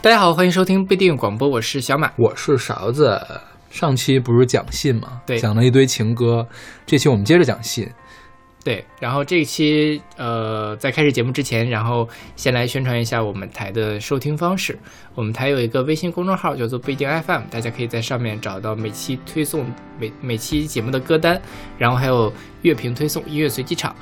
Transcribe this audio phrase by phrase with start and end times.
[0.00, 2.12] 大家好，欢迎收听不一定广播，我是小马。
[2.14, 3.20] 我是勺子。
[3.68, 5.20] 上期不是讲信吗？
[5.26, 6.46] 对讲了一堆情歌。
[6.86, 7.90] 这期我们接着讲信。
[8.62, 14.78] 对，然后这一期呃，在开始节目之前，然后先来宣传一下我们台的收听方式。
[15.16, 19.66] 我们台有一个微信公众号叫做不一定 FM，大家可以在上面找到每期推送
[19.98, 21.42] 每每期节目的歌单，
[21.76, 23.96] 然后还有乐评推送、音乐随机场。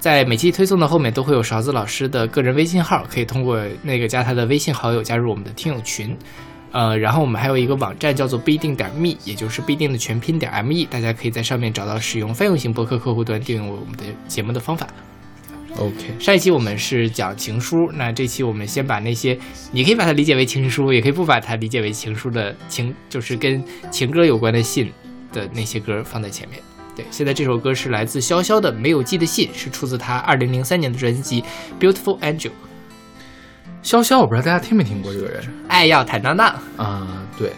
[0.00, 6.16] 在每期推送的后面都会有勺子老师的个人微信号，可以通过那个加他的微信好友加入我们的听友群。
[6.72, 14.86] 呃，然后我们还有一个网站叫做不一定点 me，也就是不一定的全拼点 me，大家可以在上面找到使用泛用型博客客户端订阅我们的节目的方法。
[15.76, 19.38] OK，上一期我们是讲情书，那这期我们先把那些
[19.72, 24.92] 你可以把它理解为情书，也可以不把它理解为情书的情，就是跟情歌有关的信
[25.32, 26.58] 的那些歌放在前面。
[27.00, 31.42] 对，现在这首歌是来自潇潇的《没有寄的信》，是出自他二零零三年的专辑
[31.80, 32.50] 《Beautiful Angel》。
[33.82, 37.52] 潇潇，我不知道大家听没听过这个人爱要坦荡荡，啊、对，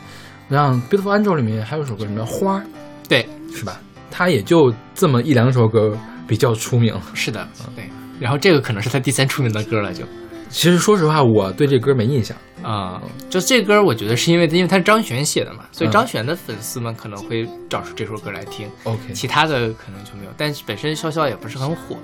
[0.48, 2.60] 像《Beautiful Angel》里面还有首歌什么《花》，
[3.08, 3.80] 对，是吧？
[4.12, 6.94] 他也就这么一两首歌比较出名。
[7.12, 7.84] 是的，对。
[8.20, 10.04] 然后这个可能是他第三出名的歌了，就
[10.50, 12.36] 其实说实话，我对这歌没印象。
[12.62, 18.68] 啊、就这歌，我觉得是因为因为他是张悬写的嘛，所以嗯张悬的粉丝们可能会找出这首歌来听。
[18.84, 20.30] OK，其他的可能就没有。
[20.36, 21.96] 但是本身潇潇也不是很火，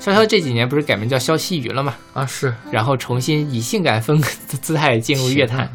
[0.00, 4.26] 潇潇这几年不是改名叫潇西鱼了嘛，啊是然后重新以性感风的
[4.60, 5.70] 姿态进入乐坛。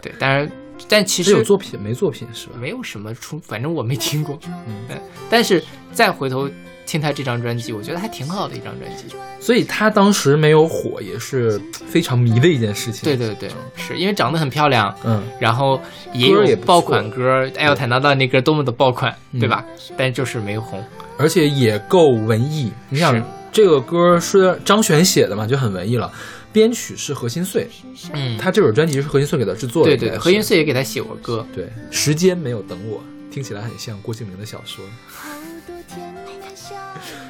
[0.00, 0.48] 对，当然，
[0.88, 2.52] 但其实有作品没作品是吧？
[2.60, 4.38] 没有什么出，反正我没听过。
[4.46, 5.62] 嗯但但是
[5.92, 6.48] 再回头
[6.88, 9.04] 听他这张专辑，我觉得还挺好的一张专辑。
[9.38, 13.04] 所以他当时没有火也是非常迷的一件事情。
[13.04, 14.92] 对，对对，是因为长得很漂亮。
[15.04, 15.78] 嗯，然后
[16.14, 19.62] 也有爆款歌，哎呦，坦荡荡那歌多么的爆款，嗯对吧？
[19.98, 20.82] 但就是没有红。
[21.18, 22.72] 而且也够文艺。
[22.88, 23.22] 你想
[23.52, 26.10] 这个歌是张悬写的嘛，就很文艺了。
[26.50, 27.68] 编曲是何心碎，
[28.14, 29.94] 嗯，他这本专辑是何心碎给他制作的。
[29.94, 31.46] 对对何心碎也给他写过歌。
[31.54, 34.82] 对，时间没有等我，听起来很像郭敬明的小说。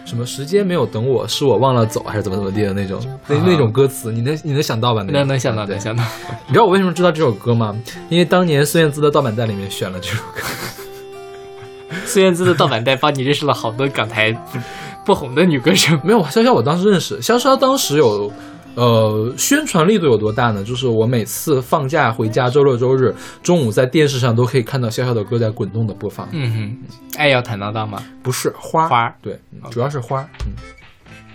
[0.04, 5.02] 什么时间没有等我，是我忘了走，还是怎么怎么地的那种，那啊那种歌词，你能你能想到吧？
[5.02, 6.02] 能能想到，能想到。
[6.46, 7.76] 你知道我为什么知道这首歌吗？
[8.08, 10.40] 因为当年孙燕姿的盗版带里面选了这首歌。
[12.06, 14.58] 孙燕姿的盗版带帮你认识了好多港台不
[15.04, 15.98] 不红的女歌手。
[16.02, 18.32] 没有潇潇，我当时认识潇潇，当时有，
[18.78, 20.62] 呃，宣传力度有多大呢？
[20.62, 23.12] 就是我每次放假回家，周六周日
[23.42, 26.28] 中午在电视上都可以看到潇潇的歌在滚动的播放。
[26.30, 28.00] 嗯哼，爱要坦荡荡吗？
[28.22, 30.22] 不是花花儿对，嗯主要是花。
[30.46, 30.52] 嗯，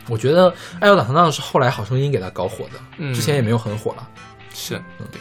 [0.10, 0.50] 我觉得
[0.80, 4.08] 《爱要坦荡荡》是后来《好声音》给他搞火的，嗯之前也没有很火了。
[4.54, 4.82] 是，
[5.12, 5.20] 对。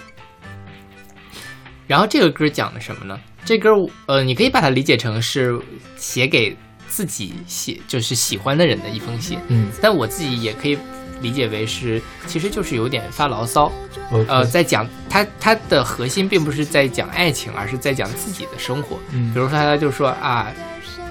[1.88, 3.18] 然后这个歌讲的什么呢？
[3.44, 3.70] 这歌
[4.06, 5.60] 呃，你可以把它理解成是
[5.96, 6.56] 写给
[6.86, 9.40] 自己写，就是喜欢的人的一封信。
[9.48, 10.78] 嗯，但我自己也可以
[11.22, 13.72] 理解为是，其实就是有点发牢骚。
[14.10, 18.98] 呃，呃，在讲他他的核心并不是在讲爱情，而是在讲自己的生活。
[19.12, 20.52] 嗯比如说他就说啊，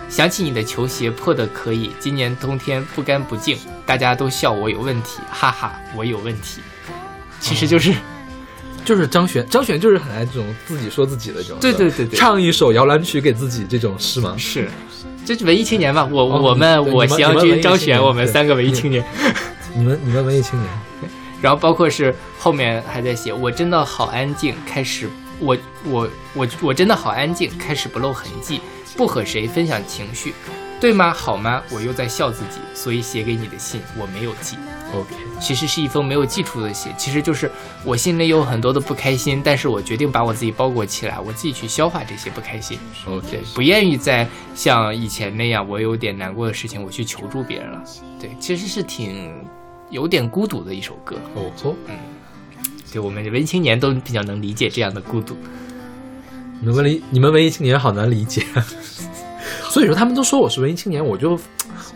[0.08, 6.62] 想起你的球鞋破的可以，今年冬天不干不净，大家都笑我有问题，哈哈，我有问题。
[7.40, 7.92] 其实就是、
[8.86, 14.36] 就是张悬，张悬就是很爱这种自己说自己的这种，对对对对唱一首摇篮曲给自己这种是吗？
[14.38, 14.70] 是，
[15.26, 16.06] 这是文艺青年吧？
[16.06, 19.04] 我、哦我们我对你们你们文祥军、张悬，我们三个文艺青年。
[19.76, 20.72] 你们你们文艺青年，
[21.42, 25.10] 然后包括是后面还在写，我真的好安静，开始
[25.40, 28.62] 我我我我真的好安静，开始不露痕迹，
[28.96, 30.34] 不和谁分享情绪，
[30.80, 31.14] 对吗？
[31.14, 31.62] 好吗？
[31.72, 34.58] 我又在笑自己，所以写给你的信我没有寄。
[34.94, 37.50] OK，其实是一封没有寄出的信，其实就是
[37.86, 42.78] 我心里有很多的不开心，但是我决定把我自己包裹起来，我自己去消化这些不开心。
[43.08, 47.82] OK 对，不愿意再像以前那样，我有点难过的事情，我去求助别人了。
[48.20, 49.34] 对，其实是挺
[49.92, 51.16] 有点孤独的一首歌。
[51.36, 51.76] 哦吼，
[52.92, 55.36] 对我们文艺青年都比较能理解这样的孤独。
[56.60, 58.46] 你们文艺你们文艺青年好难理解，
[59.70, 61.40] 所以说他们都说我是文艺青年，我就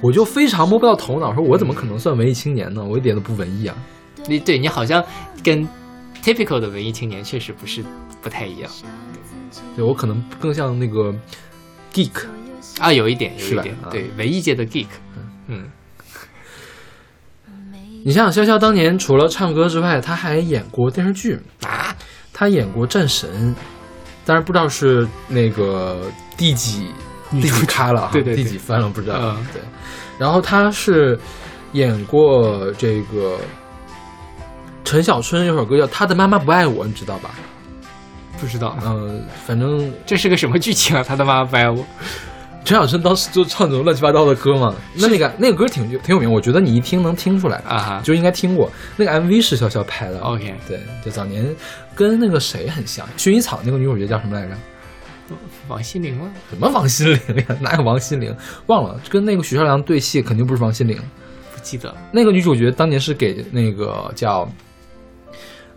[0.02, 2.84] 我就非常摸不到头脑，说我怎么可能算文艺青年呢？
[2.84, 3.76] 我一点都不文艺啊。
[4.28, 5.04] 你对你好像
[5.44, 5.68] 跟
[6.24, 7.84] typical 的文艺青年确实不是
[8.22, 8.72] 不太一样。
[9.76, 11.14] 对我可能更像那个
[11.94, 12.26] geek，
[12.80, 13.90] 啊，有一点，有一点，啊。
[13.92, 14.88] 对文艺界的 geek，
[15.48, 15.70] 嗯，
[18.08, 21.96] 你想想，潇潇当年除了唱歌之外，他还演过电视剧啊，
[22.32, 23.52] 他演过《战神》，
[24.24, 26.00] 但是不知道是那个
[26.38, 26.90] 第几
[27.32, 29.16] 第几咖了啊，对对对第几番了不知道。
[29.20, 29.60] 嗯对，
[30.20, 31.20] 然后他是
[31.72, 33.40] 演过这个
[34.84, 37.32] 陈小春有首歌叫《他的妈妈不爱我》，你知道吧？
[38.40, 41.04] 不知道嗯、反正这是个什么剧情啊？
[41.04, 41.84] 他的妈妈不爱我，
[42.66, 44.76] 陈小春当时就唱这种乱七八糟的歌嘛。
[44.96, 48.70] 那那个那个歌挺挺有名，我觉得你一听能听出来啊哈就应该听过。
[48.98, 50.20] 那个 MV 是潇潇拍的。
[50.20, 51.56] OK 对，就早年
[51.94, 54.56] 跟那个谁很像，薰衣草那个女主角叫什么来着？
[55.68, 56.32] 王心凌吗？
[56.50, 57.46] 什么王心凌呀？
[57.62, 58.36] 哪有王心凌？
[58.68, 60.96] 忘了，跟那个许绍洋对戏，肯定不是王心凌。
[61.54, 61.96] 不记得。
[62.12, 64.48] 那个女主角当年是给那个叫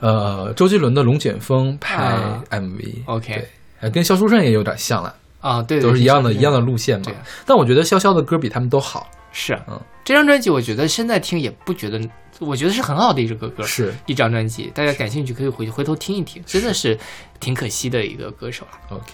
[0.01, 2.95] 呃周杰伦的《龙卷风》拍啊 MV。
[3.07, 3.47] OK
[3.93, 6.59] 跟萧淑慎也有点像了，啊，对，都是一样的，一样的。
[6.61, 7.15] 路线嘛对。
[7.47, 9.09] 但我觉得潇潇的歌比他们都好。
[9.31, 12.01] 是，啊嗯，这张专辑我觉得现在听也不觉得，
[12.41, 16.99] 我觉得是很好的一首歌歌，是一张专辑，大家感兴趣可以回去回头听一听，真的是
[17.39, 18.81] 挺可惜的一个歌手啊。
[18.91, 19.13] OK，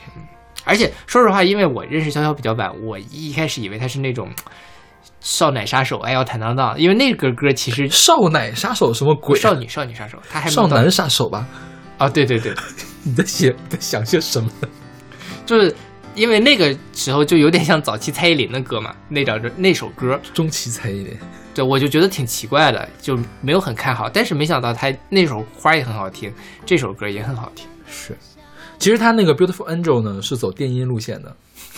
[0.64, 4.30] 而且说实话，因为我认识潇潇比较晚，我一开始以为他是那种
[5.20, 9.38] 少奶杀手，哎要坦荡荡，因为那个歌其实少奶杀手什么鬼？
[9.38, 11.46] 少女少女杀手，他还少男杀手吧？
[11.98, 12.54] 啊，对对对，
[13.02, 14.48] 你在写在想些什么？
[15.44, 15.74] 就是
[16.14, 21.16] 因为那个时候就有点像早期蔡依林的歌嘛， 那张那首歌，中期蔡依林。
[21.54, 24.08] 对我就觉得挺奇怪的，就没有很看好。
[24.08, 26.32] 但是没想到他那首花也很好听，
[26.66, 27.68] 这首歌也很好听。
[27.86, 28.16] 是，
[28.76, 31.36] 其实他那个 Beautiful Angel 呢是走电音路线的，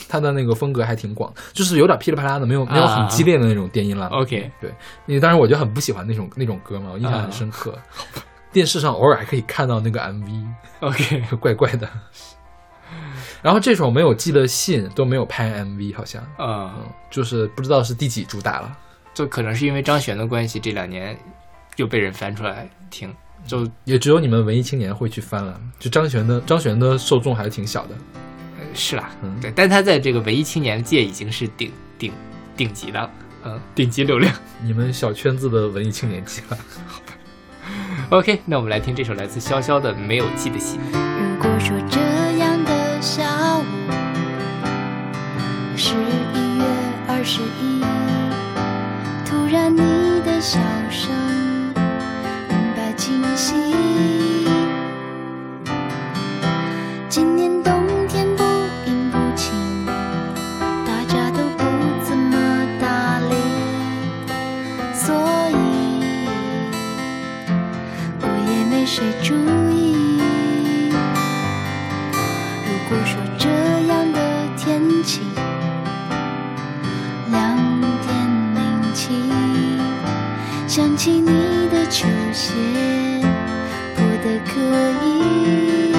[0.09, 4.07] 他的那个风格还挺广，就是有点噼里啪啦的，没有没有很激烈的那种电音啦。
[4.07, 4.71] OK 对，
[5.05, 7.79] 因为当时我就很不喜欢那种那种歌嘛，我印象很深刻。
[8.51, 11.87] 电视上偶尔还可以看到那个 MV，OK， 怪怪的。
[13.43, 18.77] 然后这首没有寄的信都没有拍 MV，好像，啊，嗯，就是不知道是第几主打了，
[19.15, 21.17] 就可能是因为张悬的关系，这两年
[21.77, 23.15] 又被人翻出来听，
[23.47, 25.61] 就也只有你们文艺青年会去翻了。
[25.79, 27.95] 就张悬的张悬的受众还是挺小的，
[28.59, 32.13] 呃是啦，嗯对，但他在这个文艺青年界已经是顶顶
[32.57, 33.11] 顶级的，
[33.45, 34.35] 嗯，顶级流量。
[34.63, 36.59] 你们小圈子的文艺青年级了。
[38.11, 40.79] OK，那我们来听这首来自潇潇的《没有寄的信》。
[50.47, 50.63] 笑
[50.93, 51.26] 声
[82.37, 82.53] 的球鞋
[83.97, 84.61] 破的可
[85.03, 85.97] 以。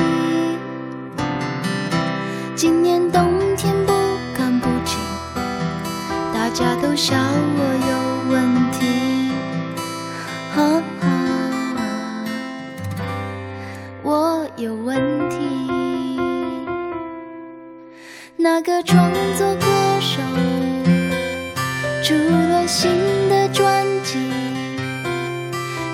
[2.56, 3.92] 今年冬天不
[4.38, 5.00] 干不净，
[6.32, 7.92] 大家都笑我有
[8.32, 8.38] 问
[8.72, 8.78] 题。
[10.56, 10.60] 啊
[11.02, 11.06] 啊，
[14.04, 14.96] 我有问
[15.30, 15.38] 题。
[18.36, 19.66] 那个创作歌
[20.00, 20.22] 手
[22.04, 22.92] 除了心，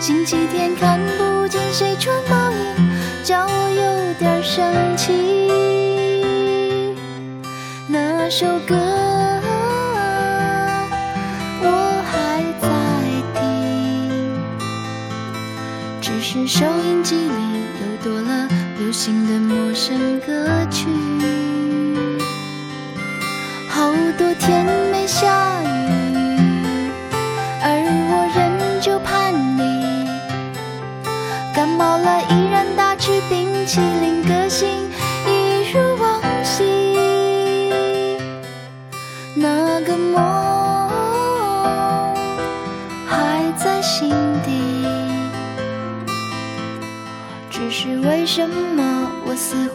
[0.06, 2.56] 星期天看不见谁穿毛衣，
[3.24, 5.14] 叫我有点生气。
[7.88, 8.76] 那首歌
[11.62, 12.68] 我还在
[13.40, 13.42] 听。
[16.02, 18.50] 只是收音机里又多了
[18.80, 20.90] 流行的陌生歌曲，
[23.70, 25.73] 好多天没下雨，
[48.34, 49.12] 什么？
[49.28, 49.70] 我似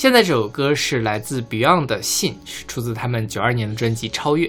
[0.00, 4.46] 现在这首歌是来自 Beyond 的《信》，是出自他们九二年的专辑《超越》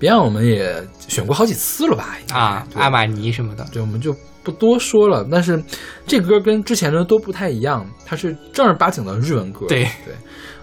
[0.00, 2.18] Beyond 我们也选过好几次了吧？
[2.32, 3.64] 啊，阿玛尼什么的。
[3.72, 5.24] 对，我们就不多说了。
[5.30, 5.62] 但是
[6.04, 9.66] 这歌跟之前的都不太一样，它是正儿八经的日文歌。
[9.68, 10.12] 对对，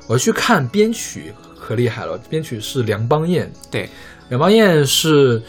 [0.05, 3.49] 我去看编曲可厉害了，编曲是梁邦彦。
[3.71, 3.89] 对，
[4.27, 5.41] 梁邦彦是，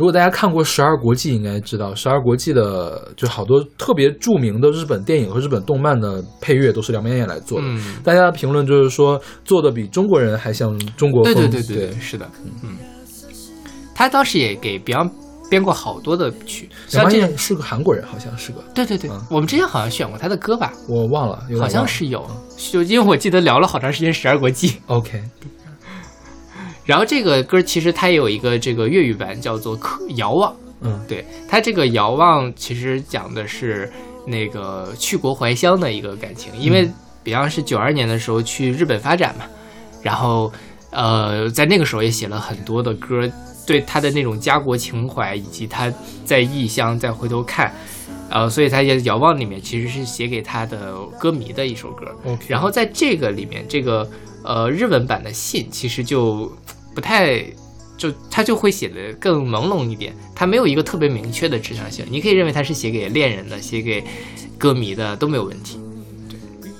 [0.00, 7.66] 如果大家看过《十二国记》，应该知道《十二国记》的就好多特别著名的日本电影和日本动漫的配乐都是梁明彦来做的。
[7.68, 11.50] 嗯，大家的评论就是说做的比中国人还像中国对风。
[11.50, 12.26] 对对对对，是的，
[12.64, 12.78] 嗯，
[13.94, 15.10] 他当时也给 Beyond
[15.50, 22.26] 编过好多的曲，梁邦像这彦是个韩国人，好像是个，对对对嗯，我们之前好像选过他的歌吧，我忘了，好像是有，
[22.56, 25.22] 就因为我记得聊了好长时间《十二国记》，OK。
[26.90, 30.52] 然后这个歌其实它也有一个这个粤语版，叫做《可遥望》。
[30.80, 33.88] 嗯对它这个遥望其实讲的是
[34.26, 36.90] 那个去国怀乡的一个感情，因为
[37.24, 39.44] Beyond 是九二年的时候去日本发展嘛，
[40.02, 40.52] 然后
[40.90, 43.30] 呃在那个时候也写了很多的歌，
[43.64, 45.92] 对他的那种家国情怀以及他
[46.24, 47.72] 在异乡再回头看，
[48.30, 52.06] 呃，所以他也遥望里面其实是写给他的歌迷的一首歌。
[52.48, 54.10] 然后在这个里面，这个
[54.42, 56.50] 呃日文版的信其实就
[57.00, 57.42] 不太，
[57.96, 62.04] 就他就会写的更朦胧一点，他没有一个特别明确的指向性。
[62.10, 64.04] 你可以认为他是写给恋人的，写给
[64.58, 65.78] 歌迷的都没有问题。
[66.28, 66.70] 对。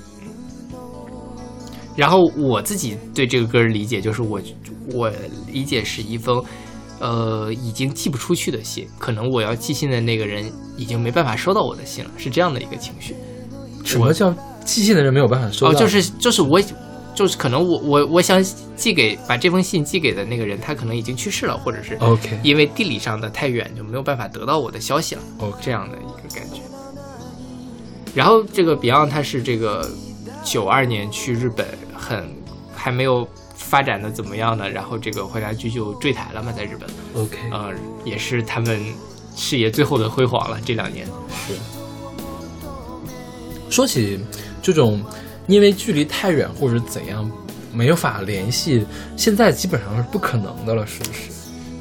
[1.95, 4.39] 然后我自己对这个歌的理解就是我，
[4.93, 5.11] 我
[5.51, 6.43] 理解是一封，
[6.99, 13.15] 呃，已经寄不出去的信，可能我要寄信的那个人已经没办法收到我的信了，是这样的一个情绪。
[13.83, 14.31] 什么叫
[14.63, 15.71] 寄信的人没有办法收到？
[15.71, 16.61] 哦，就是就是我，
[17.21, 18.43] 就是可能我我我想
[18.75, 26.61] 寄给把这封信寄给的那个人，他可能已经去世了，或者是 OK 因为地理上的太远，就没有办法得到我的消息了，OK 这样的一个感觉。
[28.15, 29.87] 然后这个 Beyond 他是这个
[30.43, 32.27] 九二年去日本，很
[32.75, 34.67] 还没有发展的怎么样呢？
[34.67, 36.89] 然后这个黄家驹就坠台了嘛，在日本
[37.23, 37.71] ，OK 呃，
[38.03, 38.83] 也是他们
[39.35, 40.59] 事业最后的辉煌了。
[40.65, 41.53] 这两年，是。
[43.69, 44.19] 说起
[44.59, 45.03] 这种
[45.47, 47.29] 因为距离太远或者怎样
[47.73, 51.31] 没有法联系，现在基本上是不可能的了，是不是？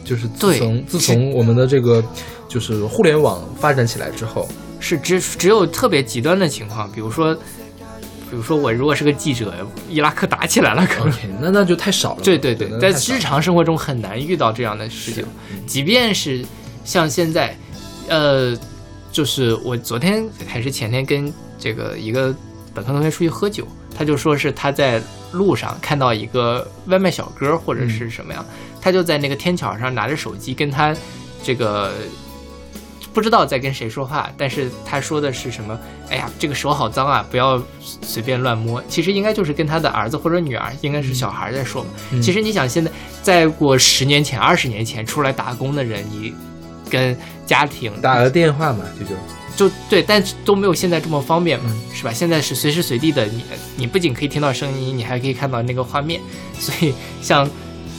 [0.04, 2.04] 就是自从自从我们的这个
[2.48, 4.48] 就是互联网发展起来之后，
[4.80, 7.32] 是只只有特别极端的情况，比如说，
[8.28, 9.54] 比如说我如果是个记者，
[9.88, 12.22] 伊拉克打起来了，可能那那就太少了。
[12.24, 16.44] 对对对，在日常生活中很难遇到这样的事情是，即便是
[16.84, 17.56] 像现在，
[18.08, 18.56] 呃，
[19.12, 22.34] 就是我昨天还是前天跟这个一个
[22.74, 25.00] 本科同学出去喝酒，他就说是他在
[25.32, 28.44] 路上看到一个外卖小哥或者是什么样，
[28.80, 30.94] 他就在那个天桥上拿着手机跟他
[31.42, 31.92] 这个。
[33.12, 35.76] 不知道在跟谁说话，但是他说的是什么？
[36.08, 37.60] 哎呀，这个手好脏啊，不要
[38.00, 38.80] 随便乱摸。
[38.88, 41.90] 其实应该就是跟他的儿子或者女儿，应该是小孩在说嘛。
[42.12, 42.88] 嗯其实你想，现在
[43.20, 46.32] 再过十年前、二十年前出来打工的人，你
[46.88, 49.10] 跟家庭打个电话嘛，这就
[49.56, 52.12] 就对，但是都没有现在这么方便嘛，嗯是吧？
[52.12, 53.42] 现在是随时随地的，你
[53.76, 56.20] 你不仅可以听到声音，你还可以看到那个画面，
[56.58, 57.48] 所以像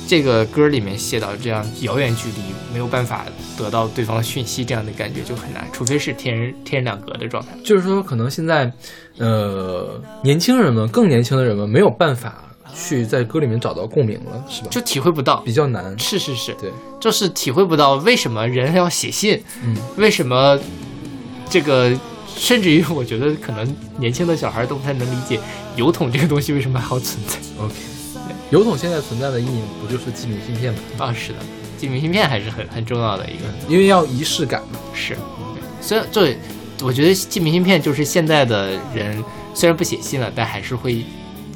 [0.08, 2.42] 这个歌里面写到这样遥远距离
[2.74, 3.26] 没有办法
[3.58, 7.50] 得到对方讯息这样的感觉就很难，除非是天人天人两隔的状态。
[7.64, 8.72] 就是说，可能现在，
[9.18, 12.44] 呃，年轻人们更年轻的人们没有办法
[12.74, 14.68] 去在歌里面找到共鸣了，是吧？
[14.72, 15.54] 就体会不到比。
[15.54, 15.98] 较难。
[16.00, 20.60] 是是是，对，就是体会不到为什么人要写信，嗯，为什么
[21.52, 21.94] 这个，
[22.34, 25.38] 甚至于我觉得可能年轻的小孩都不太能理解
[25.76, 27.36] 油桶这个东西为什么还要存在。
[27.62, 27.76] OK，
[28.50, 30.80] 油桶现在存在的意义不就是寄明信片吗？
[30.98, 31.40] 啊，是的，
[31.78, 34.80] 寄明信片还是很很重要的一个因为要仪式感嘛。
[34.94, 35.14] 是。
[35.16, 36.38] 对虽然对，
[36.82, 39.22] 我觉得寄明信片就是现在的人
[39.54, 41.04] 虽然不写信了，但还是会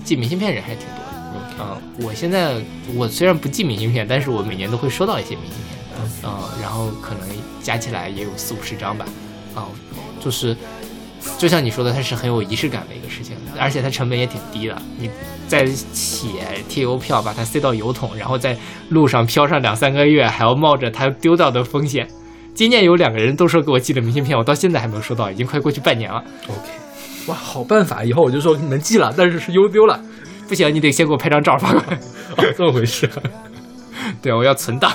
[0.03, 1.55] 寄明信片人还挺多的。
[1.57, 2.55] 嗯，我现在
[2.93, 5.79] 我虽然不寄明信片，但是我每年都会收到一些明信片，
[6.23, 7.29] 嗯，然后可能
[7.63, 9.05] 加起来也有四五十张吧，
[9.55, 9.67] 啊、
[10.25, 10.57] 就是
[11.37, 14.75] 就像你说的，它是很有仪式感的一个事情，而且它成本也挺低的。
[14.97, 15.07] 你
[15.47, 16.27] 再写
[16.67, 18.57] 贴邮票，把它塞到邮筒，然后在
[18.89, 22.07] 路上飘上两三个月，还要冒着它丢掉的风险。
[22.55, 26.23] 今年有两个人都说给我寄的明信片，我到现在还没有收到，已经快过去半年了。
[26.47, 26.69] OK，
[27.27, 30.01] 哇，好办法，以后我就说你们寄了，但是是邮丢了。
[30.47, 31.99] 不行，你得先给我拍张照发过来。
[32.37, 33.09] 哦，这么回事。
[34.21, 34.91] 对，我要存档。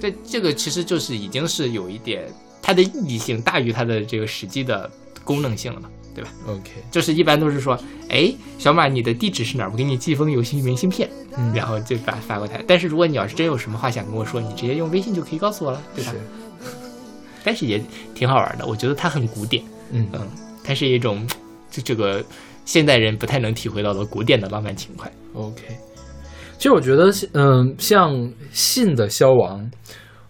[0.00, 2.24] 对，这个其实就是已经是有一点
[2.62, 4.90] 它的意义性大于它的这个实际的
[5.24, 9.70] 功能性了嘛，对吧？OK，就是一般都是说，哎，小马，你的地址是哪儿？
[9.70, 12.62] 我给你寄封游戏明信片，嗯然后就把发过来。
[12.66, 16.12] 但是如果你要是真有什么话想跟我说，你直接用微信就可以告诉我了，对吧？
[16.12, 16.18] 是，
[17.44, 17.82] 但是也
[18.14, 19.62] 挺好玩的，我觉得它很古典，
[19.92, 20.28] 嗯嗯，
[20.64, 21.26] 它是一种
[21.70, 22.24] 就这个
[22.64, 25.10] 现代人不太能体会到的古典的浪漫情怀。
[25.34, 25.62] OK，
[26.58, 28.12] 其实我觉得，嗯、像
[28.52, 29.70] 信的消亡，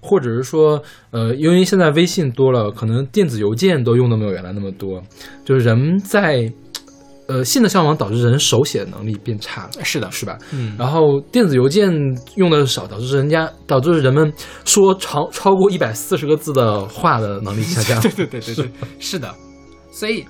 [0.01, 5.03] 或者是说，呃，因为现在微信多了，可能电子邮件都用的没有原来那么多，
[5.45, 6.51] 就是人在，
[7.27, 10.39] 呃，信的消亡导致人手写的能力变差了，是的，是吧？
[10.53, 11.93] 嗯，然后电子邮件
[12.37, 14.33] 用的少，导致人家导致人们
[14.65, 18.01] 说超超过一百四十个字的话的能力下降。
[18.01, 19.33] 对对对对对，是的，
[19.93, 20.25] 所以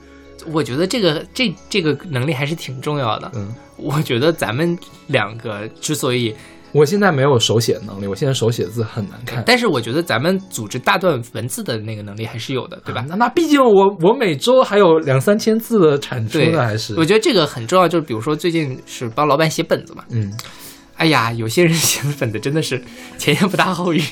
[0.53, 3.31] 我觉得这个这这个能力还是挺重要的。
[3.35, 6.35] 嗯，我觉得咱们两个之所以，
[6.73, 9.43] 我现在没有手写能力，我现在手写字很难看。
[9.47, 13.05] 但是我觉得咱们组织大段文字的那个能力还是有的，对吧？
[13.09, 20.33] 那那毕竟我我每周还有两三千字的产出对呢，还是我觉得这个很重要，就是比如说最近是帮老板写本子嘛，嗯，
[20.97, 22.81] 哎呀，有些人写的本子真的是
[23.19, 24.03] 前言不搭后语，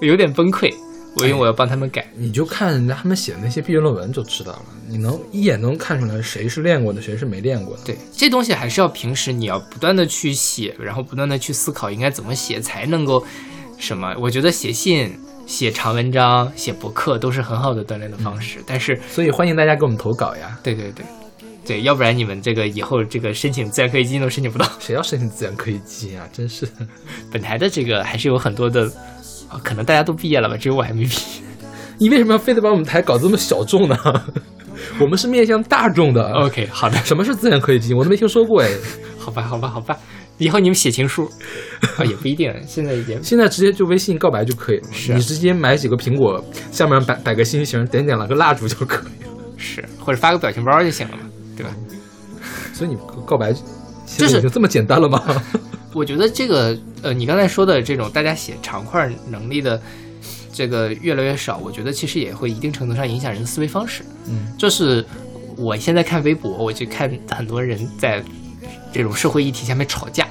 [0.00, 0.74] 有点崩溃。
[1.16, 7.82] 我因为我要帮他们改，你就看人家他们写的那些毕业论文就知道了，你能一眼能看出来谁是练过的，谁是没练过的。
[7.84, 13.24] 对，这东西还是要平时你要不断的去写，然后不断的去思考应该怎么写才能够
[13.78, 14.14] 什么。
[14.20, 15.12] 我觉得写信、
[15.46, 18.58] 写长文章、写博客都是很好的锻炼的方式。
[18.64, 20.56] 但是，所以欢迎大家给我们投稿呀！
[20.62, 21.04] 对对对，
[21.66, 24.66] 对，要不然你们这个以后这个申请自然科技基金都申请不到。
[24.78, 26.28] 谁要申请自然科技基金啊？
[26.32, 26.68] 真是，
[27.32, 28.90] 本台的这个还是有很多的，
[29.50, 31.42] 啊，可能大家都毕业了吧，只有我还没毕业。
[31.98, 33.96] 你为什么要非得把我们台搞这么小众呢？
[34.98, 36.32] 我们是面向大众的。
[36.32, 37.96] OK，好的，什么是自然科学基金？
[37.96, 38.70] 我都没听说过哎。
[39.18, 39.94] 好吧，好吧，好吧，
[40.38, 41.30] 以后你们写情书
[41.98, 49.30] 啊，也不一定，现在也现在直接就微信告白就可以了，是啊你直接买几个苹果，下面摆摆个心形，点点了个蜡烛就可以了。
[49.58, 51.70] 是，或者发个表情包就行了嘛，对吧？
[52.72, 53.52] 所以你告白
[54.18, 55.22] 就是现在已经这么简单了吗？
[55.92, 59.80] 我觉得这个呃，你刚才说的这种大家写长块能力的
[60.52, 64.04] 这个越来越少，我觉得其实也会一定程度上影响人的思维方式。
[64.26, 65.04] 嗯，就是
[65.56, 68.22] 我现在看微博，我就看很多人在
[68.92, 70.28] 这种社会议题下面吵架，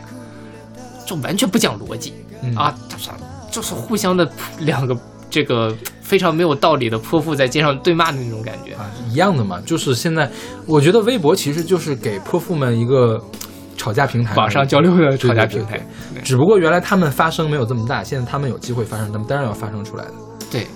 [1.06, 3.10] 就完全不讲逻辑、嗯啊，就是
[3.52, 4.98] 就是互相的两个
[5.30, 8.74] 这个非常没有道理的泼妇在街上对骂的那种感觉。
[8.76, 10.30] 啊，一样的嘛，就是现在，
[10.66, 13.22] 我觉得微博其实就是给泼妇们一个
[13.80, 15.80] 吵架平台，网上交流的吵架平台，
[16.14, 20.14] 对只不过原来他们发声没有这么大，现在他们有机会发声，他们当然要发声出来的。
[20.52, 20.68] 对，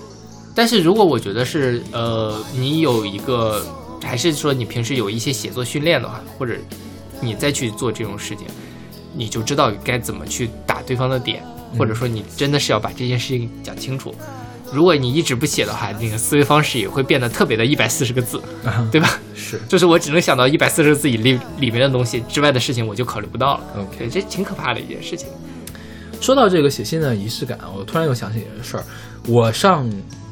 [0.54, 3.62] 但是如果我觉得是呃，你有一个，
[4.02, 6.54] 还是说你平时有一些写作训练的话，或者
[7.20, 8.46] 你再去做这种事情，
[9.12, 11.42] 你就知道该怎么去打对方的点，
[11.78, 14.14] 或者说你真的是要把这件事情讲清楚。
[14.74, 19.18] 如果你一直不写的话，那个思维方式也会变得特别的一百四十个字，啊，对吧？
[19.34, 23.64] 是就是我只能想到一百四十个字以里里面的东西之外的事情，我就考虑不到了。
[23.78, 24.08] OK。
[24.08, 25.28] 这挺可怕的一件事情。
[26.20, 28.84] 说到这个写信的仪式感，我突然又想起一件事儿。
[29.28, 29.88] 我上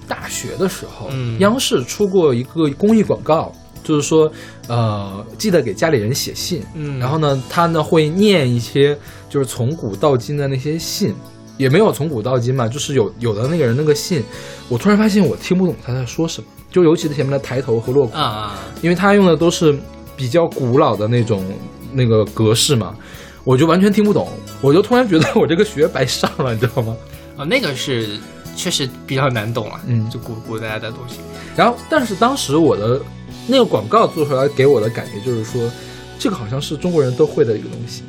[0.09, 3.53] 大学的时候，嗯央视出过一个公益广告，
[3.85, 4.31] 就是说，
[4.69, 6.63] 呃，记得给家里人写信。
[6.75, 8.97] 嗯然后呢，他呢会念一些
[9.29, 11.15] 就是从古到今的那些信，
[11.57, 14.23] 也没有从古到今嘛，就是有有的那个人那个信，
[14.69, 19.79] 我突然发现我听不懂他在说什么，就尤其是前面的抬头和落款，啊，因为他用的都是
[20.17, 21.45] 比较古老的那种
[21.93, 22.97] 那个格式嘛，
[23.45, 24.29] 我就完全听不懂，
[24.61, 26.97] 我就突然觉得我这个学白上了，你知道吗？
[27.37, 28.19] 啊，那个是
[28.57, 31.17] 确实比较难懂啊，嗯就古古代的东西。
[31.57, 33.01] 然后，但是当时我的
[33.47, 35.71] 那个广告做出来给我的感觉就是说，
[36.19, 38.03] 这个好像是中国人都会的一个东西。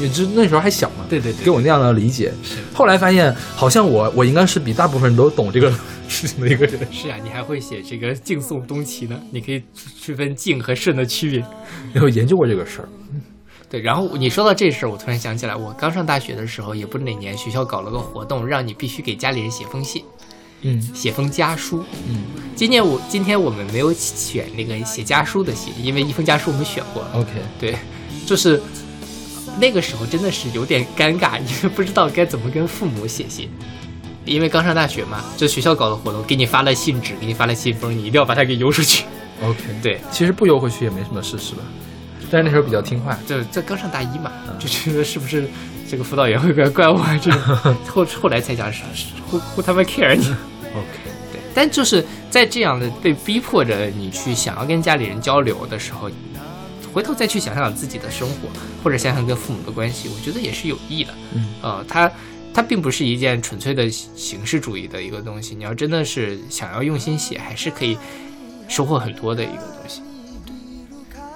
[0.00, 2.32] 也就那时候还小嘛，对对对给我那样的理解。
[2.42, 5.72] 是后来发现，好像我我应该是比大部分人都懂这个
[6.08, 6.78] 事情的一个人。
[6.92, 9.62] 是啊，你还会写这个敬宋东齐呢，你可以
[10.00, 11.40] 区分敬和慎的区别。
[11.94, 12.88] 没有研究过这个事儿。
[13.68, 20.04] 对，然后你说到这事儿，我突然想起来，我刚上大学的时候，也不是哪年学校搞了个活动，让你必须给家里人写封信，
[20.62, 21.82] 嗯写封家书。
[22.08, 22.22] 嗯
[22.54, 27.10] 今年我今天我们没有选那个写家书的信，因为一封家书我们选过了。
[27.14, 27.74] ，OK，对，
[28.24, 28.62] 就是
[29.58, 33.50] 那个时候真的是有点尴尬，因为不知道该怎么跟父母写信。
[34.24, 39.04] 因为刚上大学嘛，就学校搞的活动，给你发了信纸，给你发了信封，你一定要把它给邮出去。
[39.40, 41.62] OK，对，其实不邮回去也没什么事，是吧？
[42.28, 43.16] 但是那时候比较听话。
[43.24, 45.48] 就这刚上大一嘛，就觉得是不是
[45.88, 47.16] 这个辅导员会怪怪我啊？
[47.22, 47.38] 这个
[47.86, 50.26] 后后来才讲是是 who who 他妈 care 你。
[50.26, 50.88] OK，
[51.32, 56.10] 对，但就是在这样的被逼迫着你去想要跟家里人交流的时候，
[56.96, 58.48] 回头再去想想自己的生活，
[58.82, 61.12] 或者想想跟父母的关系，我觉得也是有益的。
[61.34, 62.10] 嗯，呃，它
[62.54, 67.98] 它并不是一件纯粹的形式主义的一个东西，你要真的是想要用心写，还是可以
[68.66, 70.00] 收获很多的一个东西。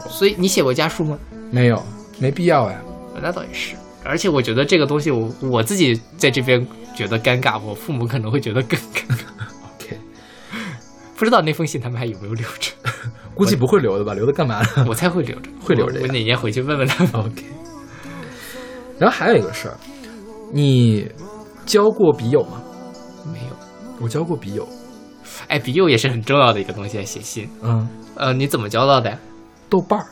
[0.09, 1.19] 所以你写过家书吗？
[1.51, 1.85] 没有，
[2.19, 2.81] 没必要呀。
[3.21, 9.25] 那倒也是，而且我觉得这个东西我，我自己在这边觉得尴尬，我父母可能会觉得更尴尬。
[11.21, 12.73] 不知道那封信他们还有没有留着？
[13.37, 14.15] 估计不会留的吧？
[14.15, 17.13] 留着干嘛呢我猜会留着， 会留着我我哪年回去问问他们。
[17.27, 17.45] ？OK。
[18.99, 19.77] 然后还有一个事儿，
[20.51, 21.07] 你
[21.67, 22.63] 交过笔友吗？
[23.31, 23.55] 没有，
[24.01, 24.67] 我交过笔友。
[25.49, 27.47] 哎，笔友也是很重要的一个东西，写信。
[27.63, 29.19] 嗯，呃，你怎么交到的？
[29.69, 30.07] 豆瓣儿，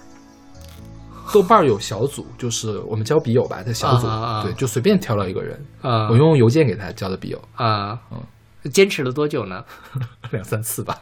[1.32, 8.20] 豆瓣儿有小组，就是我们交笔友吧，在小组，啊啊啊对，就随便挑了一个人，啊我用邮件给他交的笔友，啊，嗯
[8.64, 9.64] 坚持了多久呢？
[10.30, 11.00] 两三次吧，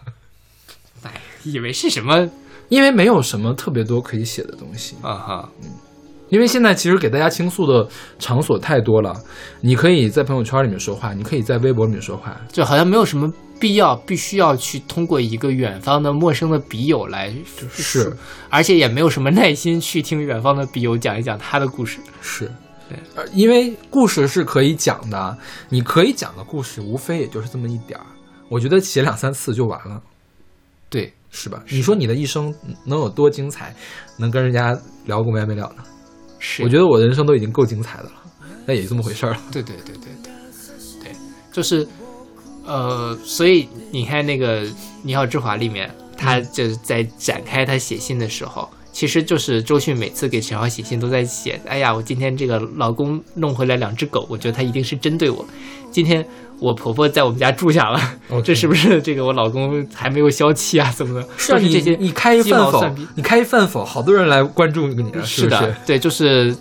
[1.02, 2.28] 哎，以为是什么
[2.68, 4.96] 因为没有什么特别多可以写的东西。
[5.02, 5.50] 啊哈？
[5.62, 5.70] 嗯
[6.28, 7.88] 因为现在其实给大家倾诉的
[8.18, 9.16] 场所太多了，
[9.60, 17.32] 你可以在朋友圈里面说话，你可以在微博里面说话，就好像没有什么必要，必须要去通过一个远方的陌生的笔友来
[17.70, 18.12] 是，
[18.50, 22.00] 而且也没有什么耐心去听远方的笔友讲一讲他的故事。
[22.20, 22.50] 是
[22.88, 25.36] 对，呃，因为故事是可以讲的，
[25.68, 28.06] 你可以讲的故事无非也就是这么一点儿，
[28.48, 30.00] 我觉得写两三次就完了，
[30.88, 31.62] 对，是吧？
[31.68, 33.74] 你说你的一生能有多精彩，
[34.18, 35.82] 能跟人家聊个没完没了呢？
[36.38, 38.12] 是，我觉得我的人生都已经够精彩的了，
[38.66, 39.40] 那也就这么回事儿了。
[39.50, 40.32] 对对对对对
[41.02, 41.12] 对，
[41.50, 41.86] 就是
[42.64, 44.64] 呃，所以你看那个
[45.02, 55.44] 《你好，之华》里面，他就是在展开他写信的时候，其实就是周迅每次给陈豪写信都在写，哎呀，我今天这个老公弄回来两只狗，我觉得他一定是针对我。
[55.92, 56.26] 今天
[56.58, 58.00] 我婆婆在我们家住下了
[58.42, 60.90] 这是不是这个我老公还没有消气啊？
[60.96, 61.28] 怎么的？
[61.36, 62.90] 是啊，你这些你开一饭否？
[63.16, 66.56] 你开一饭否，好多人来关注你了，不是的，对，就是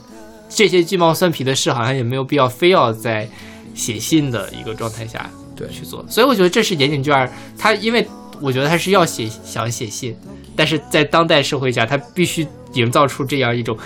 [0.49, 3.29] 这些鸡毛蒜皮的事，好像也没有必要非要在
[3.73, 6.05] 写信的一个状态下对去做。
[6.09, 8.05] 所以我觉得这是岩井俊二，他因为
[8.41, 10.15] 我觉得他是要写想写信，
[10.55, 13.77] 但是在当代社会下，他必须营造出这样一种。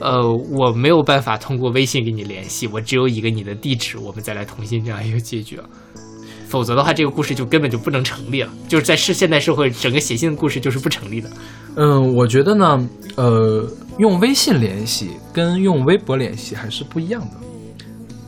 [0.00, 0.26] 呃，
[0.58, 5.60] 我没有办法通过微信跟你联系，我只有一个你的地址，我们再来通信这样一个结局。
[6.48, 8.50] 否则的话，这个故事就根本就不能成立了。
[8.66, 11.30] 就是在是现代社会，整个写信的故事就是不成立的。
[11.76, 17.36] 嗯，我觉得呢，呃，用微信联系跟用微博联系还是不一样的。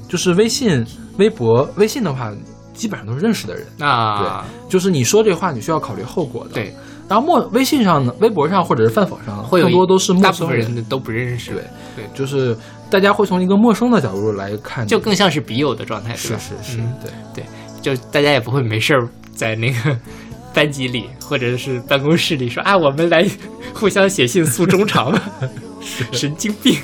[0.07, 0.85] 就是微信、
[1.17, 2.31] 微博、微信的话，
[2.75, 6.55] 基本上都是认识的人，那就是你说这话，你需要考虑后果的。
[6.55, 6.75] 对，
[7.09, 11.53] 然后陌微信上呢，微博上或者是饭否上，会有一更多都是陌生分人都不认识。
[11.53, 11.63] 对
[11.97, 12.05] 对。
[12.15, 12.57] 就是
[12.91, 16.93] 大家会从一个陌生的角度来看，就更像是笔友的状态，是是是，嗯。
[17.35, 17.45] 对。
[17.83, 19.99] 就大家也不会没事儿在那个
[20.55, 23.29] 班级里或者是办公室里说啊，我们来
[23.75, 25.21] 互相写信诉衷肠吧，
[26.13, 26.77] 神经病。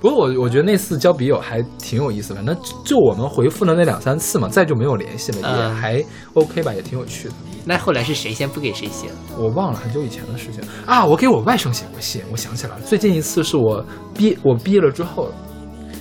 [0.00, 7.34] 不过我我觉得那次交笔友还挺有意思，反正就我们回复了那两三次嘛，再就没有联系了，也嗯还 OK 吧，也挺有趣的。
[7.64, 9.14] 那后来是谁先不给谁写了？
[9.36, 13.84] 我忘了很久以前的事情啊，我给我外甥写过信，我想起来了，最近一次是我
[14.14, 15.32] 毕我毕业了之后，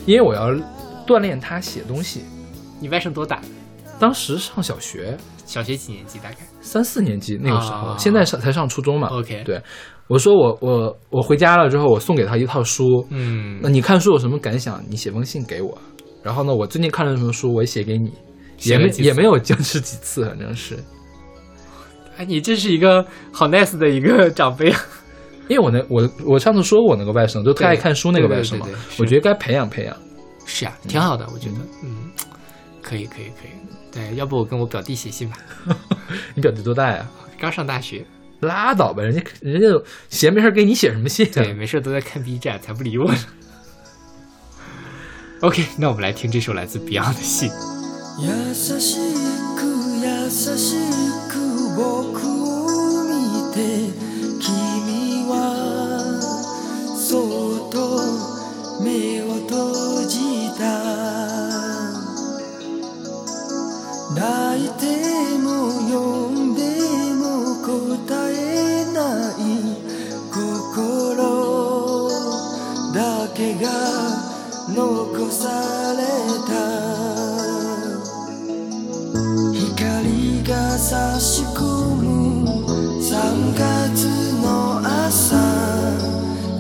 [0.05, 0.51] 因为我要
[1.05, 2.21] 锻炼他写东西，
[2.79, 3.41] 你外甥多大？
[3.99, 6.19] 当时上小学小学几年级？
[6.19, 6.38] 大概？
[6.62, 9.07] 三四年级那个时候，啊现在上才上初中嘛。
[9.07, 9.60] OK 对，
[10.08, 14.82] 我说我我我回家了之后，我送给他一套书，嗯那你看书有什么感想？
[14.89, 15.78] 你写封信给我。
[16.24, 18.12] 然后呢，我最近看了什么书，我也写给你，
[18.63, 20.78] 也没也没有坚持几次，反正是。
[22.17, 24.80] 哎，你这是一个好 nice 的一个长辈啊！
[25.48, 28.67] 因为我那我我上次说我那个外甥，就特爱看书那个外甥嘛
[29.00, 29.96] 我觉得该培养培养。
[30.46, 32.10] 是啊、挺好的，我觉得，嗯，
[32.82, 33.52] 可以，可以，可以。
[33.91, 35.38] 对，要不我跟我表弟写信吧，
[36.36, 37.06] 你表弟多大呀？
[37.39, 38.06] 刚上大学，
[38.41, 39.67] 拉倒吧，人家人家
[40.10, 41.30] 闲没事给你写什么信？
[41.56, 43.12] 没事都在看 b 站，才不理我。
[45.41, 47.52] OK，那我们来听这首来自 beyond 的信。
[73.60, 73.70] が
[74.70, 76.04] 残され
[76.48, 76.52] た。
[79.54, 81.65] 光が差し込
[81.96, 82.48] む
[83.00, 84.06] 3月
[84.41, 85.38] の朝。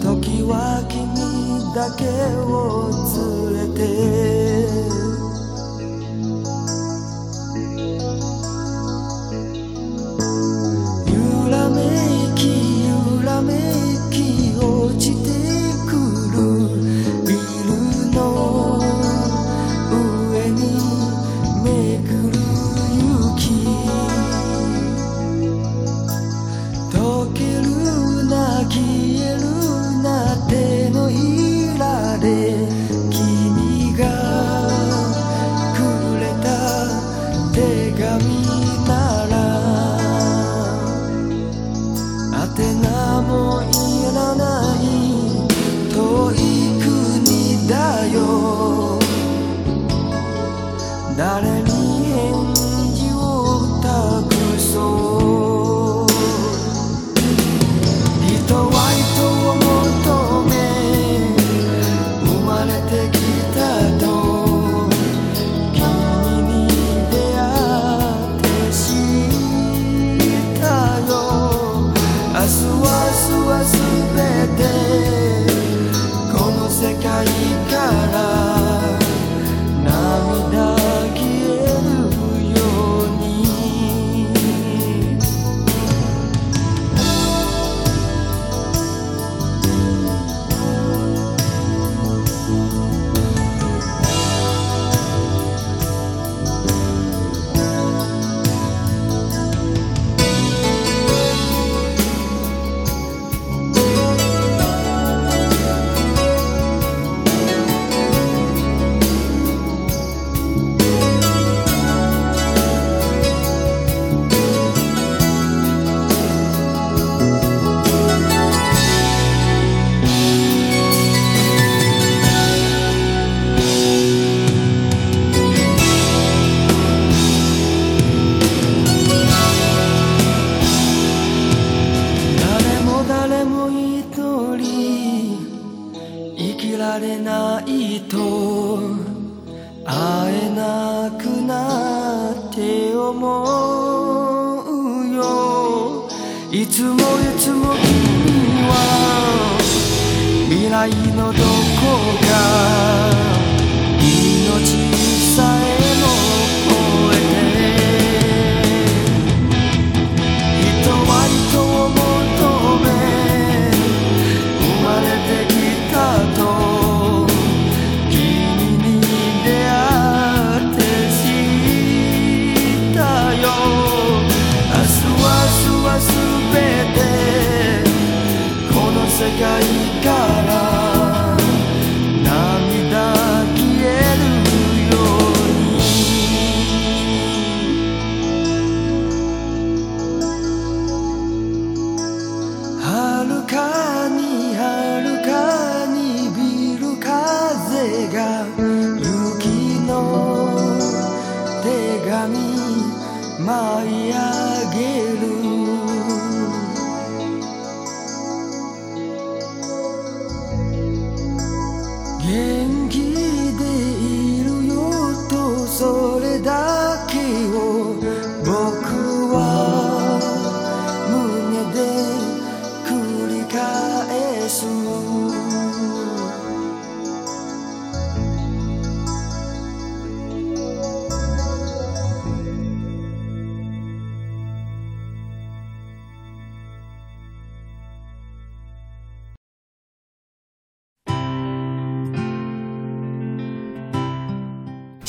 [0.01, 1.05] 時は君
[1.75, 2.05] だけ
[2.35, 3.36] を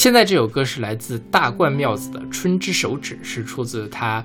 [0.09, 4.25] 现在这首歌是来自大冠庙子的春之手指是出自他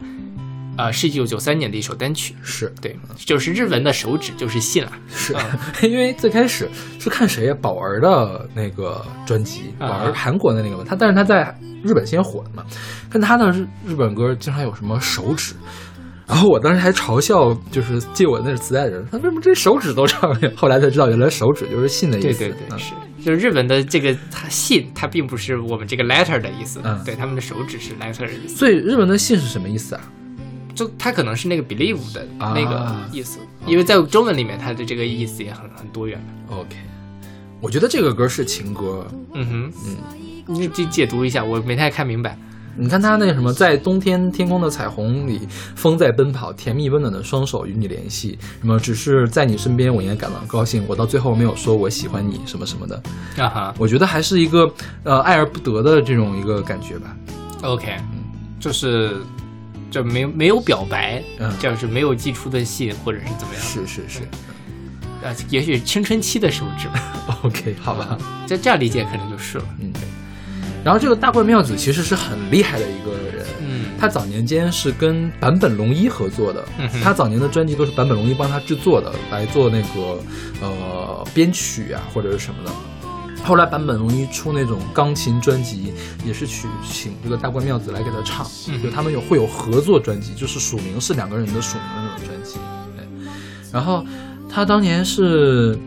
[0.78, 2.34] 呃是一九九三年的一首单曲。
[2.42, 2.74] 是。
[2.82, 5.36] 对就是日文的手指就是信了是。
[5.86, 6.70] 因为最开始
[7.02, 12.64] 是看谁呀宝儿的那个专辑宝儿韩国的那个嘛他但是他在日本先火的嘛。
[13.10, 15.54] 看他的日日本歌经常有什么手指
[16.28, 20.52] 然后我当时还嘲笑，就是借我那是磁带的人，他为什么这手指都唱呀？
[20.56, 22.28] 后来才知道，原来手指就是信的意思。
[22.40, 30.02] 对对对，嗯是，就是日文的这个它信，它并不是我们这个 letter 的意思，嗯对，他们的手指是 letter 的意思，所以日文的信是什么意思啊？
[30.74, 36.18] 就它可能是那个 believe 的啊那个意思，因为在中文里面它的这个意思也很很多元
[36.50, 36.56] 的。
[36.56, 36.78] OK，
[37.62, 39.06] 我觉得这个歌是情歌。
[39.34, 39.98] 嗯哼，嗯，
[40.48, 42.36] 你就解读一下，我没太看明白。
[42.76, 48.38] 你看他那个什么，在冬天天空的彩虹里，风在奔跑，甜蜜温暖的双手与你联系。
[48.62, 50.84] 什么只是在你身边，我应该感到高兴。
[50.88, 53.02] 我到最后没有说我喜欢你什么什么的。
[53.38, 54.72] 啊哈我觉得还是一个
[55.04, 57.16] 呃爱而不得的这种一个感觉吧。
[57.62, 57.96] ，OK，
[58.60, 59.18] 就是
[59.92, 63.64] 就没没有表白，嗯就是没有寄出的信，或者是怎么样？
[63.64, 64.22] 是是是
[65.22, 68.18] 呃，也许青春期的手指吧，，OK，好吧。
[68.46, 69.64] 这这样理解可能就是了。
[69.80, 69.94] 嗯，
[70.84, 73.46] 然后这个大冠妙子其实是很厉害的一个人。
[73.62, 80.20] 嗯他早年间是跟坂本龙一合作的，嗯他早年的专辑都是坂本龙一帮他制作的，来做那个
[80.62, 82.72] 呃编曲啊或者是什么的。
[83.46, 85.94] 后来坂本龙一出那种钢琴专辑，
[86.26, 92.60] 也是去请这个大冠妙子来给他唱，嗯就他们有会有合作专辑，就是署名是两个人的署名的那种专辑。
[92.98, 93.32] 对，
[93.72, 94.06] 然后
[94.50, 95.80] 他当年是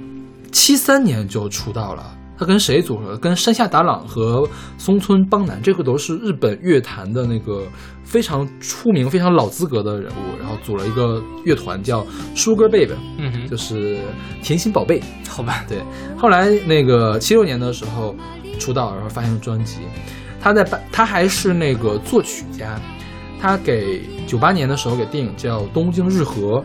[0.53, 2.16] 七三年就出道了。
[2.39, 3.17] 他跟谁组合？
[3.17, 7.63] 跟山下达朗和松村邦男，这个都是日本乐坛的那个
[8.05, 13.99] 非常出名、非常老资格的人物，然后组了一个乐团叫 Sugar Baby，嗯哼，就是
[14.43, 15.03] 甜心宝贝。
[15.29, 15.83] 好吧，对，
[16.17, 18.15] 后来那个七六年的时候
[18.59, 19.81] 出道，然后发行专辑。
[20.41, 22.81] 他在办，他还是那个作曲家，
[23.41, 26.59] 他给九八年的时候给电影叫《东京日和》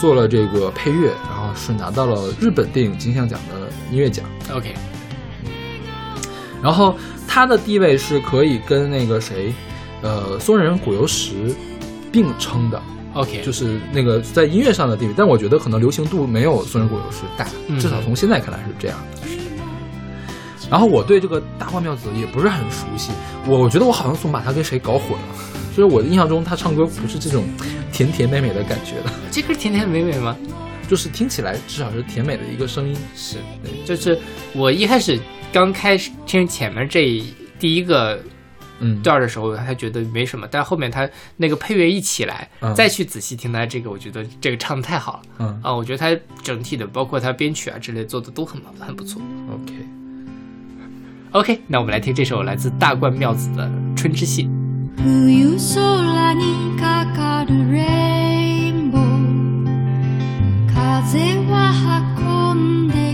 [0.00, 4.24] 做了这个配乐，然后是拿到了日本电影金像奖的音乐奖。
[4.52, 4.74] OK，
[6.62, 6.94] 然后
[7.26, 9.52] 他的地位是可以跟那个谁，
[10.02, 11.54] 呃，松仁古由实
[12.10, 12.82] 并称的
[13.14, 15.14] ，OK，就是那个在音乐上的地位。
[15.16, 19.28] 但我觉得可能流行度没有松仁古由实大，嗯至少从现在看来是这样的。
[20.70, 23.10] 然后我对这个大花妙子也不是很熟悉，
[23.46, 25.34] 我我觉得我好像总把他跟谁搞混了。
[25.74, 27.44] 就是我的印象中，他唱歌不是这种
[27.92, 30.36] 甜甜美美的感觉的， 这歌甜甜美美吗？
[30.88, 32.96] 就是听起来至少是甜美的一个声音。
[33.14, 33.36] 是，
[33.84, 34.18] 就是
[34.54, 35.18] 我一开始
[35.51, 37.23] 刚开始听前面这
[37.59, 38.19] 第一个
[38.79, 45.73] 嗯，段儿的时候，还觉得没什么，但后面他那个配乐一起来，嗯再去仔细听他这个，我觉得这个唱的太好了嗯啊！
[45.73, 49.21] 我觉得他整体的，包括他编曲啊之类做的都很很不错。
[49.51, 49.73] ，OK。
[51.31, 54.49] OK，那我们来听这首来自大冠妙子的《春之信》。
[54.97, 59.01] 冬空にかかるレインボー
[60.67, 61.71] 風は
[62.17, 63.06] 運んで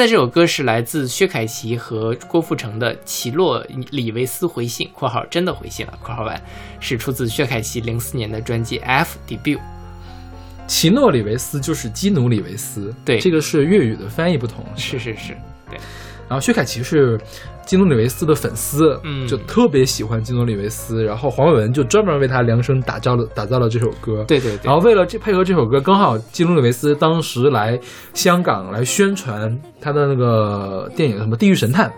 [0.00, 6.42] 现在这首歌是来自薛凯琪和郭富城的《奇洛里维斯回信》（括号真的回信了）（括号完）
[6.80, 9.58] 是出自薛凯琪零四年的专辑《F Debut》。
[10.66, 14.64] 奇诺里维斯就是基努里维斯，对这个是粤语的翻译不同。
[14.74, 15.36] 是是是，
[15.68, 15.78] 对
[16.26, 17.20] 然后薛凯琪是
[17.70, 19.24] 基努里维斯的粉丝，嗯。
[19.28, 24.24] 就特别喜欢基努里维斯，然后黄伟文就专门为他量身打造了打造了这首歌。
[24.26, 24.60] 对对对。
[24.64, 27.78] 然后为了这配合这首歌，刚好基努里维斯当时来
[28.12, 31.92] 香港来宣传他的那个电影什么《地狱神探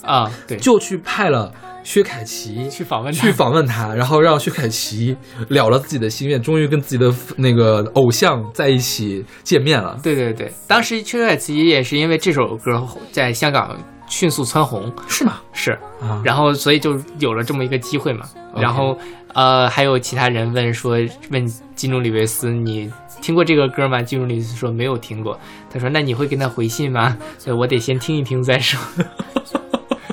[0.00, 1.52] 啊，对，》，就去派了
[1.84, 3.20] 薛凯琪去访问他。
[3.20, 5.14] 去访问他，然后让薛凯琪
[5.48, 10.00] 了了自己的心愿，终于跟自己的那个偶像在一起见面了。
[10.02, 13.76] 对对对，当时薛凯琪也是因为这首歌在香港
[14.08, 15.40] 迅速蹿红，是吗？
[15.52, 18.26] 是，啊，然后所以就有了这么一个机会嘛。
[18.56, 18.98] 然后
[19.34, 20.96] 呃，还有其他人问说，
[21.30, 22.90] 问金钟里维斯你
[23.20, 24.02] 听过这个歌吗？
[24.02, 25.38] 金钟里维斯说没有听过。
[25.70, 27.16] 他说那你会跟他回信吗？
[27.44, 28.80] 对我得先听一听再说。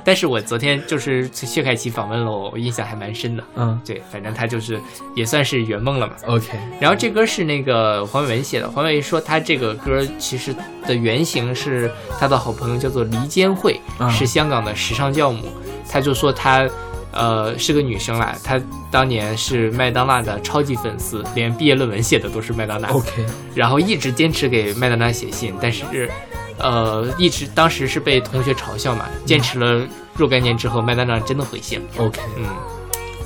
[0.05, 3.43] 但是我昨天就是薛凯琪访问了我，我印象还蛮深的。
[3.55, 4.79] 嗯对，反正他就是
[5.15, 6.13] 也算是圆梦了嘛。
[6.27, 15.47] ，OK，然后这歌是那个黄伟文写的，黄伟文说他这个歌其实的原型是他的好朋友叫做黎坚惠，啊是香港的时尚教母。
[15.89, 16.69] 他就说他
[17.11, 22.89] 呃是个女生啦，她当年是麦当娜的超级粉丝，连毕业论文写的都是麦当娜。
[22.89, 26.09] OK，然后一直坚持给麦当娜写信，但是，
[26.57, 32.45] 呃，一直当时是被同学嘲笑嘛，坚持了若干年之后，麦当娜真的回信了，OK，嗯，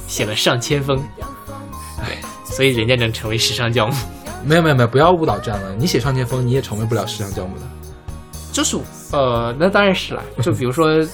[0.08, 0.98] 写了上千封，
[1.98, 3.94] 对，所以人家能成为时尚教母，
[4.44, 5.76] 没有没有没有，不要误导这样了。
[5.76, 7.62] 你写上千封，你也成为不了时尚教母的。
[8.52, 8.78] 就是
[9.12, 11.06] 呃，那当然是了，就比如说。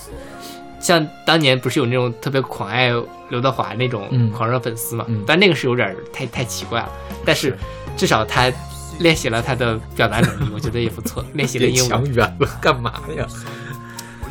[0.77, 2.91] 像当年不是有那种特别狂爱
[3.29, 6.91] 刘德华那种嗯狂热粉丝嘛，嗯但那个是有点太太奇怪了。
[7.25, 7.57] 但是
[7.97, 8.51] 至少他
[8.99, 11.25] 练习了他的表达能力，我觉得也不错。
[11.33, 13.25] 练习了英文，强远了，干嘛呀？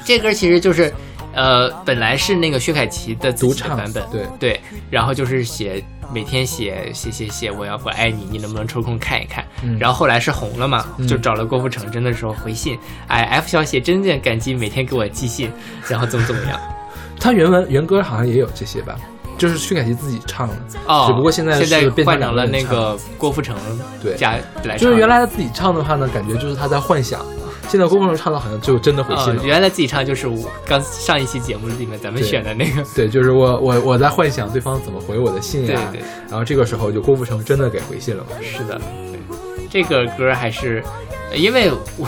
[0.04, 0.92] 这歌其实就是，
[1.32, 4.60] 呃，本来是那个薛凯琪的自独唱版本，对对，
[4.90, 9.44] 然后就是写每天写写写写我要我爱你，你能不能抽空看一看？
[9.62, 15.50] 嗯然后后来是红了嘛，嗯就找了郭富城，真的时候回信，哎，F 小姐真的感激每天给我寄信，
[15.88, 16.60] 然后怎么怎么样。
[17.18, 18.94] 他原文原歌好像也有这些吧，
[19.36, 20.54] 就是薛凯琪自己唱的，
[20.86, 23.56] 哦，只不过现在现在是换成了那个郭富城
[24.02, 24.14] 对。
[24.14, 24.32] 加
[24.64, 27.20] 来唱，就是原来他自己唱的话呢，感觉就是他在幻想，
[27.68, 29.42] 现在郭富城唱的好像就真的回信呃了。
[29.44, 36.04] 原来自己唱就是我刚上一期节目里面咱们选的那个，对， 就是我我我在幻想对方怎么回我的信呀、对对。
[36.28, 38.30] 然后这个时候就郭富城真的给回信了嘛。
[38.40, 38.80] 是的，
[39.10, 39.20] 对，
[39.70, 40.82] 这个歌还是，
[41.30, 42.06] 呃因为我，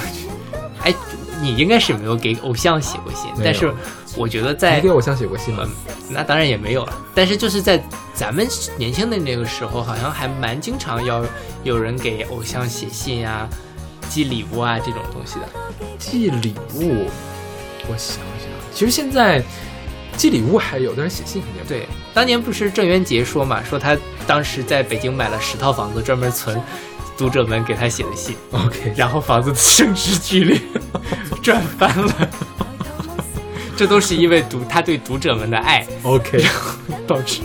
[0.83, 0.95] 哎，
[1.43, 3.72] 你应该是没有给偶像写过信，但是
[4.17, 5.95] 我觉得在你给偶像写过信吗嗯？
[6.09, 7.83] 那当然也没有了，但是就是在
[8.14, 8.47] 咱们
[8.77, 11.25] 年轻的那个时候，好像还蛮经常要
[11.62, 13.49] 有人给偶像写信啊、
[14.09, 15.49] 寄礼物啊这种东西的。
[15.99, 17.07] 寄礼物，
[17.89, 19.43] 我想想，其实现在
[20.17, 21.62] 寄礼物还有，但是写信肯定。
[21.69, 23.97] 对，当年不是郑渊洁说嘛，说他
[24.27, 26.61] 当时在北京买了十套房子，专门存
[27.19, 30.61] 读者们给他写的信， OK，然后房子升值 剧烈，
[31.43, 32.31] 赚翻了。
[33.77, 35.87] 这都是因为读他对读者们的爱。
[36.03, 36.45] OK，
[37.07, 37.43] 导致。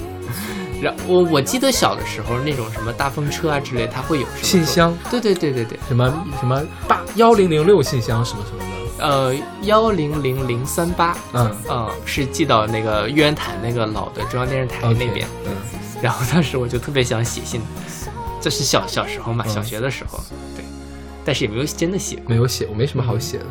[0.81, 8.63] 然后我我记得小的时候那种什么大风车啊之类，它会有什么信箱，对对对对对，什么什么八幺零零六信箱什么什么
[8.97, 11.55] 的，呃，幺零零零三八，嗯。
[11.69, 15.27] 嗯，是寄到那个玉渊潭那个老的中央电视台那边。
[15.45, 15.51] 嗯，
[16.01, 17.61] 然后当时我就特别想写信，
[18.41, 20.19] 这是小小时候嘛，嗯小学的时候，
[20.55, 20.65] 对，
[21.23, 22.25] 但是也没有真的写过。
[22.27, 23.45] 没有写，我没什么好写的。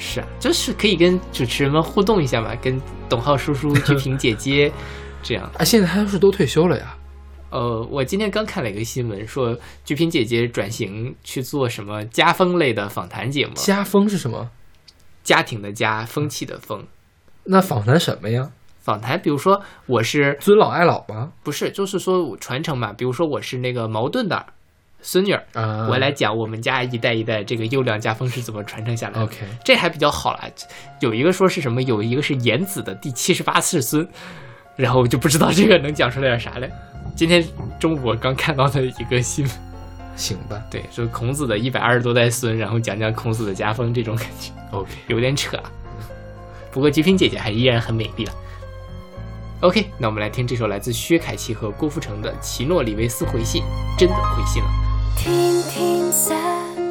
[0.00, 4.72] 是啊，就是可以跟主持人们互动一下嘛，跟董浩叔叔、鞠萍姐姐
[5.22, 5.44] 这样。
[5.58, 6.96] 啊，现在他是都退休了呀？
[7.50, 14.50] 呃，我今天刚看了一个新闻，说鞠萍姐姐转型去做什么家风类的访谈节目，家风是什么？
[15.22, 16.86] 家庭的家，风气的风。
[17.44, 18.50] 那访谈什么呀？
[18.78, 21.32] 访谈，比如说我是尊老爱老吗？
[21.42, 24.46] 不是，就是说我传承嘛，比如说我是那个矛盾的
[25.02, 29.22] 孙女儿，啊，我来讲我们家一代一代这个优良家风是怎么传承下来的。
[29.22, 30.44] OK，这还比较好啦。
[31.00, 34.06] 有一个说是什么，有一个是颜子的第七十八世孙，
[34.76, 36.70] 然后我就不知道这个能讲出来点啥来。
[37.16, 37.44] 今天
[37.78, 39.54] 中午我刚看到的一个新闻，
[40.16, 45.70] 行吧对，说孔子的一百二十多代孙，然后讲讲孔子的家风，这种感觉，OK，有点扯啊。
[46.70, 48.32] 不过极品姐姐还依然很美丽了。
[49.60, 53.62] OK，那我们来听这首来自薛凯琪和郭富城的《奇诺里维斯回信》，
[53.98, 54.79] 真的回信了。
[55.16, 56.34] 天天寫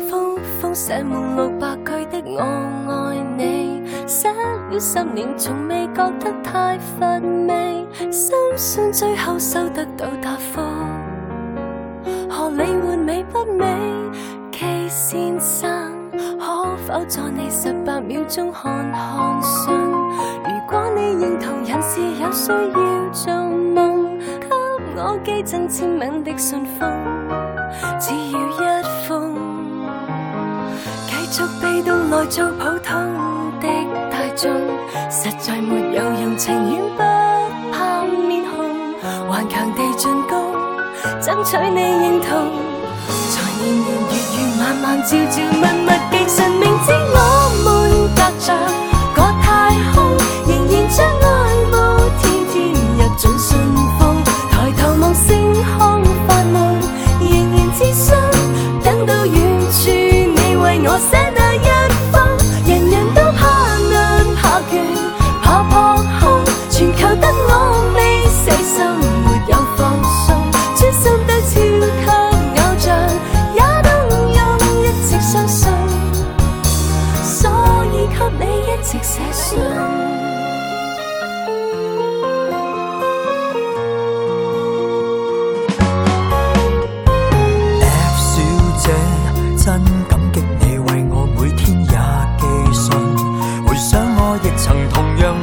[0.09, 2.41] 封封寫滿六百句的我
[2.88, 7.17] 愛你，寫了十年從未覺得太乏
[7.47, 10.61] 味，心酸最後收得到答复，
[12.30, 13.65] 何理換美不美
[14.51, 19.74] ？K 先生可否助你十八秒鐘看看信？
[19.74, 24.47] 如果你認同人是有需要做夢，給
[24.95, 26.88] 我寄贈簽名的信封，
[27.99, 29.36] 只要一封。
[31.07, 32.91] 繼續被動來做普通
[33.59, 33.67] 的
[34.09, 34.49] 大眾，
[35.09, 37.01] 實在沒有用，情願不
[37.72, 38.47] 怕面紅，
[39.30, 40.55] 頑強地進攻，
[41.22, 42.30] 爭取你認同。
[43.32, 47.17] 才年年月月晚晚朝朝密密寄信，明知我
[47.63, 47.67] 們
[48.15, 48.47] 隔着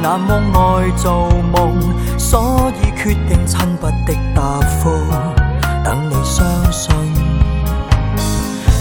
[0.01, 1.79] 那么爱做梦
[2.17, 4.89] 所以决定亲笔的答复
[5.83, 6.95] 等你相信。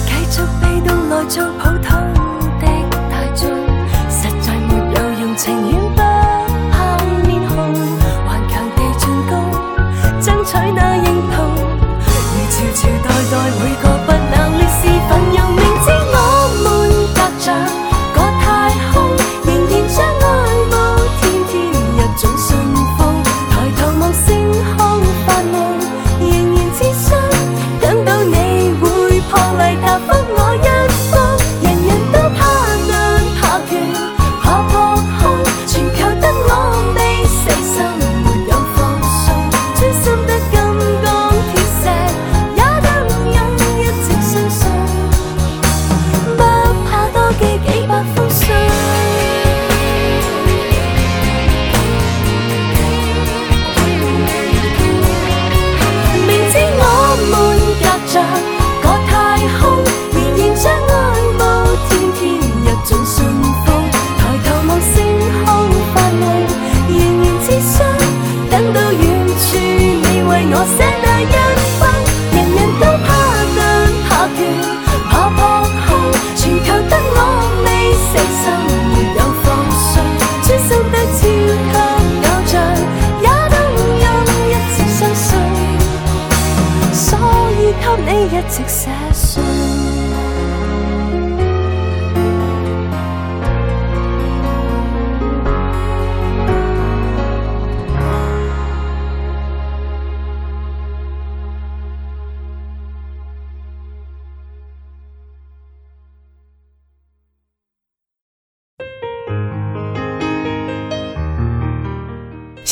[0.07, 1.96] 继续被动来做普通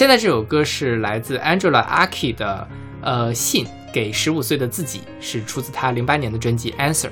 [0.05, 2.68] 现在这首歌是来自 Angela Aki 的
[3.00, 7.07] 呃信给十五岁的自己，是出自她零八年的专辑《Answer》。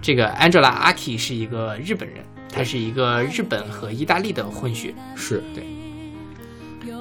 [0.00, 4.94] 这个 Angela Aki 是一个日本人，她是一个日本和意大利的混血。
[5.14, 5.62] 是对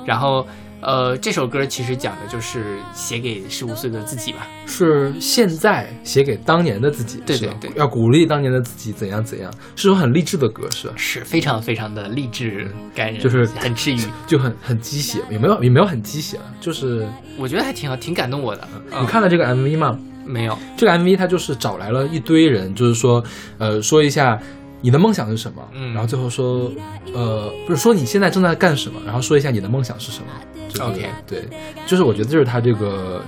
[0.06, 0.46] 然后
[0.86, 4.48] 呃，这首歌其实讲的就是写给十五岁的自己吧。
[4.66, 10.94] 是现在写给当年的自己，对对对要鼓励当年的自己怎样怎样，是首很励志的歌，是吧？
[10.98, 14.00] 是非常非常的励志感人，就是很治愈。
[14.28, 17.08] 就很很鸡血，也没有也没有很鸡血啊，就是
[17.38, 18.68] 我觉得还挺好，挺感动我的。
[19.00, 19.98] 你看了这个 MV 吗？
[20.26, 20.58] 没有？
[20.78, 23.24] 这个 MV 它就是找来了一堆人，就是说，
[23.58, 24.40] 呃，说一下
[24.82, 26.72] 你的梦想是什么，嗯然后最后说，
[27.14, 30.28] 呃，不是说你现在正在干什么，然后说一下你的梦想是什么。
[30.74, 31.44] 就是 OK 对，
[31.86, 33.22] 就是我觉得就是他这个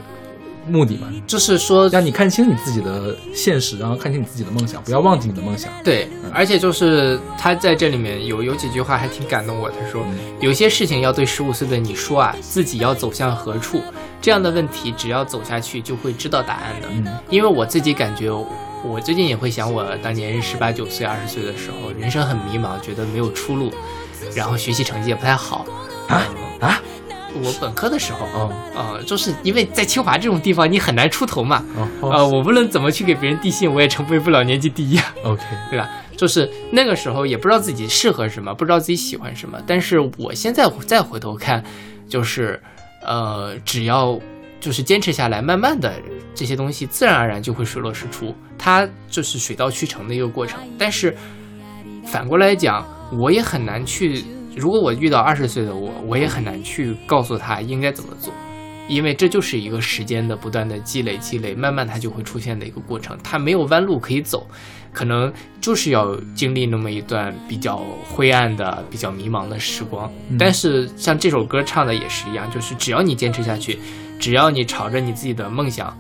[0.68, 5.72] 目的嘛，就是说让你看清你自己的现实，然后看清你自己的梦想，不要忘记你的梦想。
[5.84, 9.70] 对，而且就是他在这里面有有几句话还挺感动我。
[9.70, 10.04] 他说，
[10.40, 13.80] 有些事情要对十五岁的你说啊，自己要走向何处，
[14.20, 16.88] 这样的问题只要走下去就会知道答案的。
[16.90, 18.32] 嗯因为我自己感觉，
[18.84, 23.72] 我最近也会想，我当年十八九岁、二十岁的时候，人生很迷茫，觉得没有出路，
[24.36, 25.64] 然后学习成绩也不太好
[26.08, 26.26] 啊
[26.60, 26.82] 啊！
[27.42, 31.64] 我本科的时候，哦呃，就是因为在清华这种地方，你很难出头嘛。
[32.02, 35.14] 哦呃，我无论怎么去给别人递信，我也成为不了年级第一啊。
[35.24, 35.90] ，OK， 对吧？
[36.16, 39.60] 就是那个时候也不知道自己适合什么，不知道自己喜欢什么。
[39.68, 41.64] 但是我现在再回头看，
[42.08, 42.62] 就是
[43.06, 44.18] 呃，只要
[44.62, 45.94] 就是坚持下来，慢慢的
[46.34, 50.60] 这些东西自然而然就会水落石出，它就是水到渠成的一个过程。
[50.78, 51.16] 但是
[52.06, 54.24] 反过来讲，我也很难去，
[54.56, 58.34] 如果我遇到二十岁的我，我也很难去告诉他应该怎么做。
[58.88, 64.46] 因为这就是一个时间的不断的积累，积累，慢慢它就会出现的一个过程，它没有弯路可以走，
[64.94, 67.78] 可能就是要经历那么一段比较
[68.08, 70.08] 灰暗的、比较迷茫的时光。
[70.38, 73.80] 但是像这首歌唱的也是一样，就是只要你坚持下去，
[74.20, 75.98] 只要你朝着你自己的梦想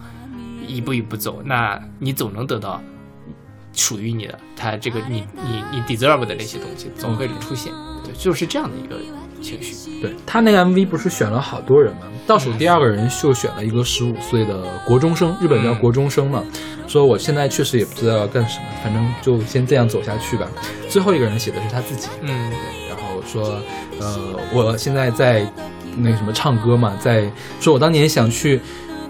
[0.67, 2.79] 一步一步走，那你总能得到
[3.73, 7.73] 属于你的，它这个你你你 deserve 的那些东西总会出现。
[7.73, 8.95] 对，就是这样的一个
[9.41, 9.75] 情绪。
[10.01, 12.01] 对他那个 MV 不是选了好多人吗？
[12.27, 16.43] 倒数第二个人就选了一个十五岁的国中生，日本叫国中生嘛，
[16.87, 20.47] 说我现在确实也不知道要干什么，反正就先这样走下去吧。
[20.89, 23.61] 最后一个人写的是他自己，嗯，对，然后说，
[23.99, 25.47] 呃，我现在在
[25.97, 28.59] 那个什么唱歌嘛，在说我当年想去，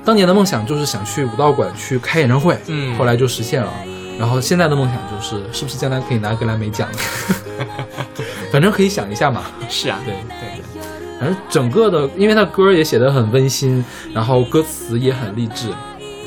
[0.03, 3.74] 当年的梦想就是想去武道馆去开演唱会，嗯后来就实现了。
[4.20, 6.88] 然后现在的梦想就是，是不是将来可以拿格莱美奖？
[8.56, 9.43] 反正可以想一下嘛。
[9.68, 11.20] 是啊，对对对。
[11.20, 13.84] 反正整个的，因为他歌也写得很温馨，
[14.14, 15.68] 然后歌词也很励志，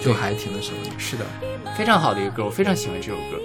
[0.05, 0.91] 就还挺那什么的。
[0.99, 1.25] 是的，
[1.75, 3.39] 非常好的一个歌，我非常喜欢这首歌，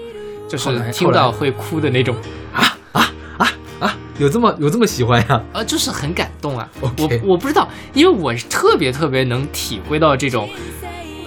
[0.49, 2.13] 就是听到会哭的那种，
[2.51, 5.41] 啊啊啊啊，有这么有这么喜欢呀？
[5.53, 6.67] 呃，就是很感动啊。
[6.81, 6.91] 我
[7.23, 10.49] 我不知道，因为我是特别特别能体会到这种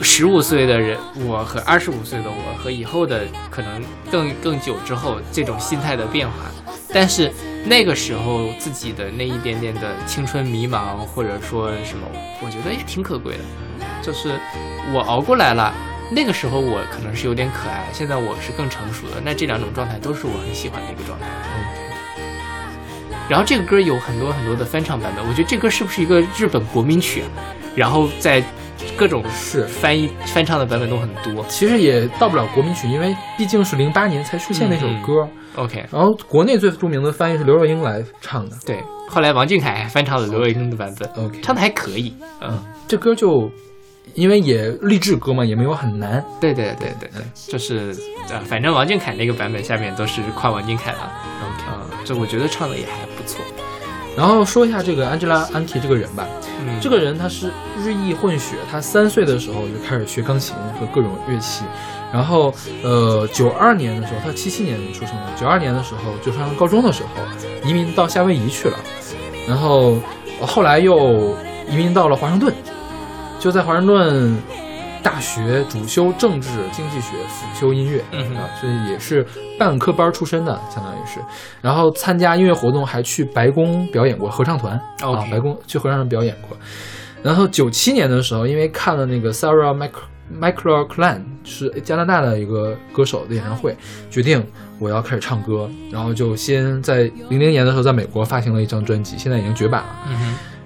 [0.02, 6.34] 十五岁的人，我和二十五岁的我和以后的可能更更久之后这种心态的变化。
[6.98, 7.30] 但是
[7.66, 12.06] 那个时候自己的那一点点的青春迷茫，或者说什么，
[12.40, 13.40] 我觉得也挺可贵的。
[14.00, 14.40] 就是
[14.94, 15.74] 我熬过来了，
[16.10, 19.20] 那个时候我可能是有点可爱，现在我是更成熟的。
[19.22, 21.26] 那这两种状态都是我很喜欢的一个状态。
[21.26, 21.64] 嗯
[23.28, 27.28] 然后这个歌有很多很多的翻唱版本，我觉得这歌是不是一个日本国民曲啊？
[27.74, 28.42] 然后在
[28.96, 31.44] 各种是翻译翻唱的版本都很多。
[31.46, 35.28] 其实也到不了国民曲，因为毕竟是零八年才出现那首歌。
[35.56, 38.56] OK，然后国内最著名的翻译是刘若英来唱的。
[38.66, 38.78] 对，
[39.08, 42.14] 后来王俊凯翻唱了刘若英的版本，OK，唱的还可以。
[42.40, 43.50] 嗯，这歌就
[44.14, 46.22] 因为也励志歌嘛，也没有很难。
[46.40, 47.94] 对对对对对，就是
[48.28, 51.10] 呃，反正王俊凯那个版本下面都是夸王俊凯了。
[51.42, 53.44] OK，啊、这我觉得唱的也还不错。
[54.16, 55.46] 然后说一下这个 Angela
[55.80, 56.26] 这个人吧，
[56.60, 61.64] 嗯，这个人他是日裔混血，他三岁的时候就开始学钢琴和各种乐器，
[62.12, 62.52] 然后
[62.82, 68.76] 呃九二年的时候，他七七年出生的，九二年的时候就上高中的时候移民到夏威夷去了，
[69.46, 69.98] 然后
[70.40, 71.36] 呃后来又
[71.68, 72.54] 移民到了华盛顿，
[73.38, 74.36] 就在华盛顿
[75.02, 79.24] 大学主修政治经济学，辅修音乐，嗯啊，所以也是
[79.58, 81.20] 半科班出身的，相当于是。
[81.60, 86.56] 然后参加音乐活动还去白宫表演过合唱团啊白宫去合唱团表演过。
[87.22, 89.74] 然后九七年的时候，因为看了那个 Sarah
[90.32, 93.76] Mic McLachlan 是加拿大的一个歌手的演唱会，
[94.10, 94.44] 决定
[94.78, 99.88] 我要开始唱歌，然后就先在零零年的时候在美国发行了一张专辑，现在已经绝版了。
[100.08, 100.24] 嗯哼，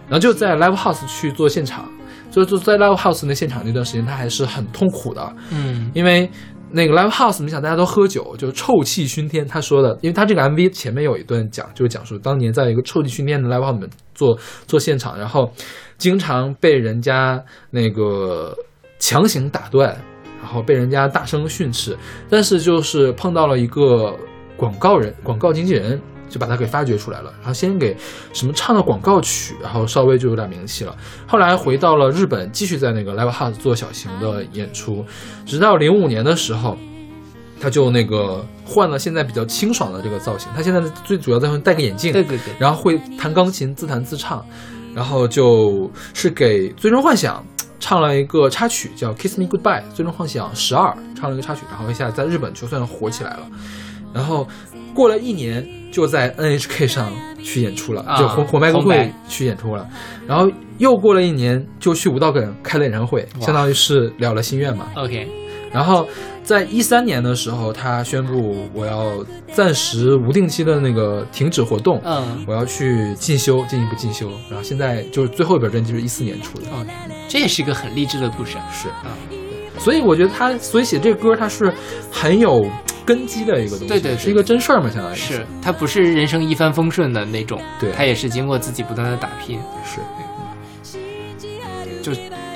[0.09, 1.89] 然后就在 Live House 去做现场，
[2.31, 6.31] 就就在 Live House 那现场那段时间，他还是很痛苦的，嗯因为
[6.73, 9.47] 那个 Live House，你想大家都喝酒，就臭气熏天。
[9.47, 15.53] 他说的，因为他这个 MV 前面有一段讲，就是讲述当年在一个臭气熏天的 Live House 里面做做现场，然后
[15.99, 18.57] 经常被人家那个
[19.01, 19.89] 强行打断，
[20.41, 21.99] 然后被人家大声训斥，
[22.29, 24.17] 但是就是碰到了一个
[24.57, 26.01] 广告人、广告经纪人。
[26.31, 27.97] 就把他给发掘出来了，然后先给
[28.33, 30.97] 什么唱了广告曲，然后稍微就有点名气了。
[31.27, 35.05] 后来回到了日本，继续在那个 Live House 做小型的演出，
[35.45, 36.79] 直到零五年的时候，
[37.61, 40.49] 他就那个换了现在比较清爽的这个造型。
[40.55, 44.47] 他现在最主要在戴个眼镜，对对对，然后会弹钢琴，自弹自唱，
[44.95, 47.45] 然后就是给《最终幻想》
[47.81, 53.49] 唱了一个插曲，叫《Kiss Me Goodbye》，《最终幻想十二》唱了一个插曲，然后一下在日本就算火起来了。
[54.13, 54.47] 然后
[54.93, 57.11] 过了一年，就在 NHK 上
[57.43, 59.89] 去演出了，啊就红红白歌会去演出了。
[60.27, 64.87] 然后又过了一年，就去武道馆开了演唱会，相当于是了了心愿嘛。
[64.97, 65.29] OK，
[65.73, 66.07] 然后
[66.51, 72.45] 在一三年的时候，他宣布我要暂时无定期的那个停止活动，嗯。
[72.45, 74.29] 我要去进修，进一步进修。
[74.49, 76.91] 然后现在就是最后一本专辑是一四年出的，OK，
[77.29, 78.67] 这也是一个很励志的故事啊。
[78.73, 78.89] 是。
[78.89, 79.15] 啊，
[79.79, 81.73] 所以我觉得他，所以写这个歌，他是
[82.11, 82.69] 很有
[83.07, 84.19] 根基的一个东西，对对对。
[84.19, 87.93] 是一个真事儿嘛，相当于是他不是人生一帆风顺的那种，对。
[87.93, 89.57] 他也是经过自己不断的打拼。
[89.85, 90.01] 是。
[92.03, 92.13] 就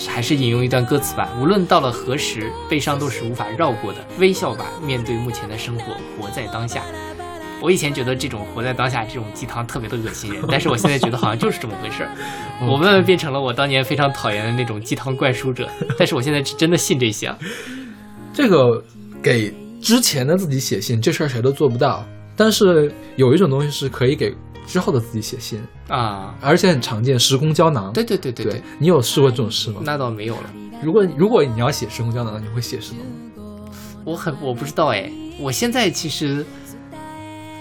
[0.09, 3.99] 还是引用一段歌词吧，无论到了何时，悲伤都是无法绕过的。
[4.19, 6.83] 微笑吧，面对目前的生活，活在当下。
[7.63, 12.11] 我以前觉得这种活在当下这种鸡汤特别的恶心人，但是我现在觉得好像就是这么回事儿。
[12.61, 15.67] 我慢慢变成了我当年非常讨厌的那种鸡汤灌输者，
[15.97, 17.39] 但是我现在是真的信这些啊。
[18.35, 18.83] 这个
[19.23, 22.05] 给之前的自己写信，这事儿谁都做不到。
[22.37, 24.35] 但是有一种东西是可以给
[24.67, 27.93] 之后的自己写信，啊，而且很常见，时空胶囊。
[27.93, 29.81] 对对对对对，你有试过这种事吗？
[29.85, 30.51] 那倒没有了。
[30.83, 33.01] 如果如果你要写时空胶囊，你会写什么？
[34.05, 36.45] 我很我不知道哎，我现在其实，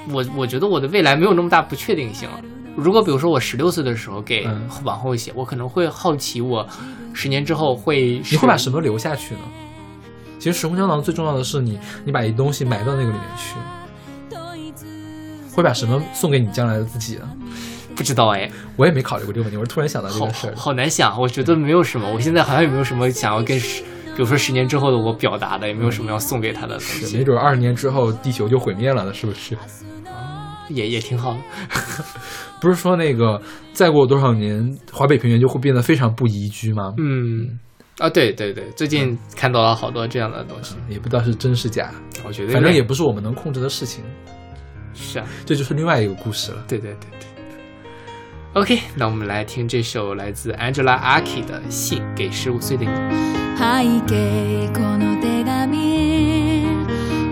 [0.10, 2.39] 我我觉得我的未来没有那么大不确定性了。
[2.76, 6.68] 如果比如说我十六岁的时候给嗯往后写，我可能会好奇我
[7.14, 9.41] 十年之后会你会把什么留下去呢？
[10.39, 13.56] 其实时空胶囊最重要的是你，你把一东西埋到那个里面去。
[15.54, 17.30] 会把什么送给你将来的自己呢？
[17.95, 20.54] 不知道哎，我也没考虑过这个问题，我是突然想到这好个事儿。
[20.56, 21.20] 好难想。
[21.20, 29.56] 我觉得没有什么，我现在好像也没有什么想要跟十，比如说十年之后的我表达的，也没有什么要送给他的东是，西，没准二十年之后地球就毁灭了呢，是不是？
[30.70, 31.39] 也也挺好的。
[32.60, 33.39] 不是说那个
[33.74, 36.93] 再过多少年，华北平原就会变得非常不宜居吗？
[36.97, 37.60] 嗯，
[37.99, 41.91] 啊，对对对，最近看到了好多这样的东西，也不知道是真是假，
[42.26, 44.04] 我觉得反正也不是我们能控制的事情，
[44.95, 46.64] 是啊，这就是另外一个故事了。
[46.66, 47.28] 对对对对。
[48.55, 52.91] OK，那我们来听这首来自 Angela Aki 的《信给十五岁的你》。
[53.59, 56.64] 背景この手紙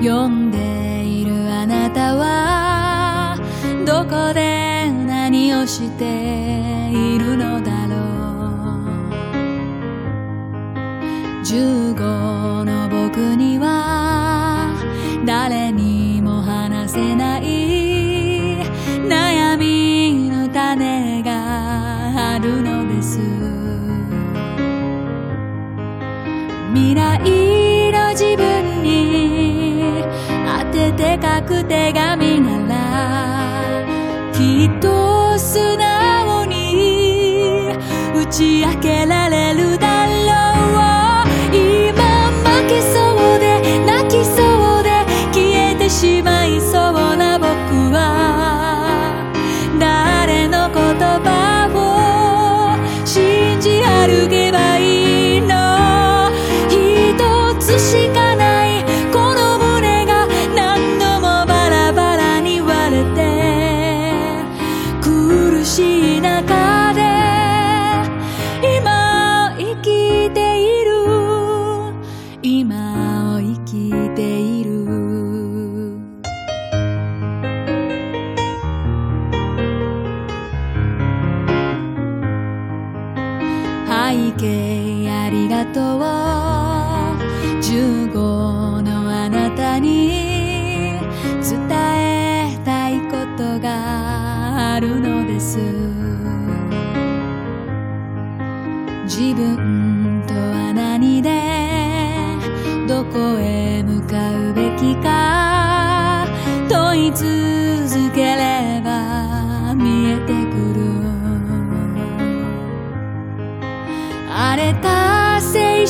[0.03, 0.59] 読んで
[1.05, 3.39] いるあなたは
[3.87, 6.05] どこで何をして
[6.91, 7.97] いるのだろ
[11.41, 14.75] う15の僕には
[15.25, 15.90] 誰に
[26.92, 27.20] 未来
[27.94, 30.04] の自分に
[30.46, 37.70] 当てて書く手紙ならきっと素直に
[38.14, 39.81] 打ち明けられる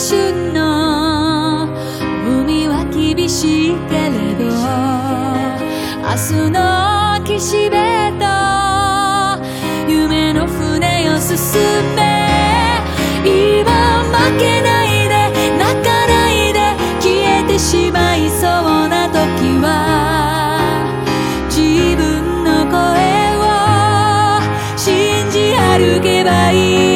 [0.01, 1.69] 春の
[2.25, 4.45] 海は厳しいけれど
[6.01, 6.57] 明日の
[7.23, 8.25] 岸辺と
[9.87, 11.37] 夢の船を進
[11.95, 12.01] め。
[13.23, 15.13] 今負けないで
[15.59, 16.59] 泣かないで
[16.99, 19.67] 消えてしまいそうな時は。
[21.47, 22.81] 自分の声
[23.37, 23.39] を
[24.75, 26.90] 信じ歩けばいい。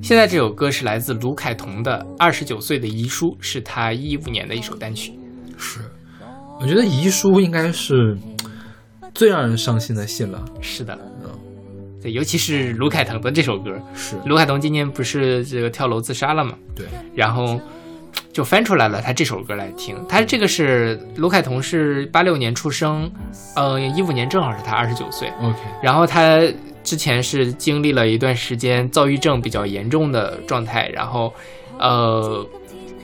[0.00, 5.12] 现在这首歌是来自卢凯彤的《二十九岁的遗书》，是他一五年的一首单曲。
[5.58, 5.80] 是，
[6.60, 8.16] 我觉得遗书应该是
[9.12, 10.44] 最让人伤心的信了。
[10.60, 11.30] 是的，嗯，
[12.00, 13.76] 对，尤其是卢凯彤的这首歌。
[13.92, 16.56] 是卢凯彤今年不是这个跳楼自杀了嘛？
[16.76, 17.60] 对，然后
[18.32, 19.96] 就翻出来了他这首歌来听。
[20.08, 23.10] 他这个是卢凯彤是八六年出生，
[23.54, 25.28] 呃，一五年正好是他二十九岁。
[25.40, 26.40] OK，然后他
[26.82, 31.32] 之前是经历了一段时间躁郁症比较严重的状态，然后，
[31.78, 32.44] 呃，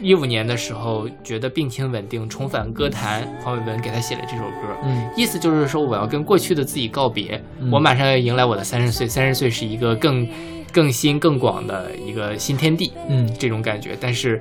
[0.00, 10.26] 一五年的时候觉得病情稳定，重返歌坛，黄伟文给他写了这首歌，嗯意思就是说我要跟过去的自己告别，嗯我马上要迎来我的三十岁，三十岁是一个更
[10.72, 13.96] 更新更广的一个新天地，嗯这种感觉。
[14.00, 14.40] 但是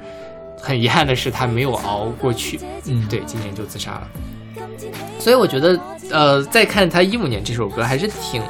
[0.60, 4.08] 很遗憾的是，他没有熬过去，嗯，对，今年就自杀了。
[5.20, 5.80] 所以我觉得，
[6.12, 8.42] 呃，再看他一五年这首歌，还是挺，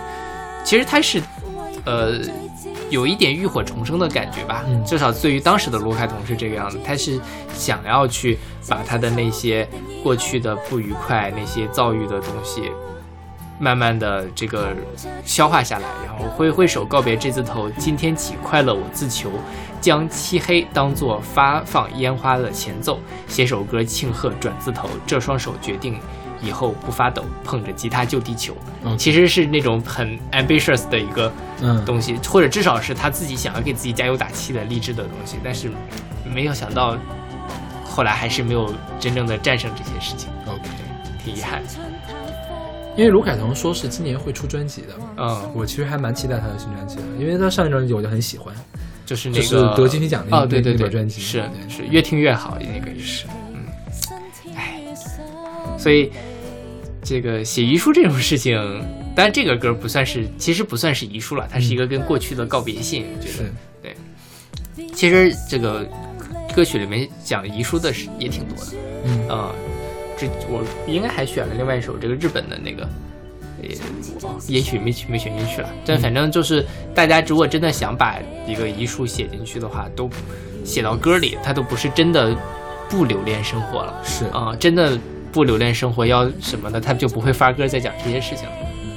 [0.63, 1.21] 其实他是，
[1.85, 2.19] 呃，
[2.89, 4.63] 有一点浴火重生的感觉吧。
[4.67, 7.19] 嗯至少对于当时的卢凯彤是这个样子，他是
[7.53, 8.37] 想要去
[8.67, 9.67] 把他的那些
[10.01, 12.71] 过去的不愉快、那些遭遇的东西，
[13.59, 14.73] 慢慢的这个
[15.25, 19.31] 消化下来，然后挥挥手告别这字头，今天起快乐我自求，
[19.79, 25.99] 将漆黑当作发放烟花的前奏，写首歌庆贺转字头，这双手决定
[26.41, 28.53] 以后不发抖，捧着吉他救地球。
[28.83, 35.71] OK 其实是那种很 ambitious 的一个嗯东西，或者至少是他自己想要给自己加油打气的励志的东西，但是
[36.33, 36.97] 没有想到
[37.83, 40.61] 后来还是没有真正的战胜这些事情，OK，
[41.23, 41.61] 挺遗憾。
[42.95, 48.51] 因为卢凯彤说是今年会出专辑的，嗯，我其实还蛮期待他的新专辑的，因为他上一张专辑我就很喜欢，
[49.07, 54.81] 就是那个得金曲奖的哦，对对对，那本专辑是是越听越好，那个也是，嗯，哎，
[55.79, 56.11] 所以
[57.01, 58.57] 这个写遗书这种事情，
[59.15, 63.49] 当然这个歌不算是，其实不算是遗书了，它是一个跟过去的告别信，我觉得
[63.81, 63.95] 对。
[64.93, 65.87] 其实这个
[66.53, 68.73] 歌曲里面讲遗书的是也挺多的，
[69.05, 69.29] 嗯。
[69.29, 69.55] 啊、
[70.17, 72.89] 这我应该还选了另外一首这个日本的那个，
[74.47, 80.09] 也许没没选进去了，但反正就是大家如果真的想把一个遗书写进去的话，都
[80.63, 82.35] 写到歌里，他都不是真的
[82.89, 84.97] 不留恋生活了是啊、真的
[85.31, 88.55] 不留恋生活要什么的，他就不会发歌再讲这些事情了。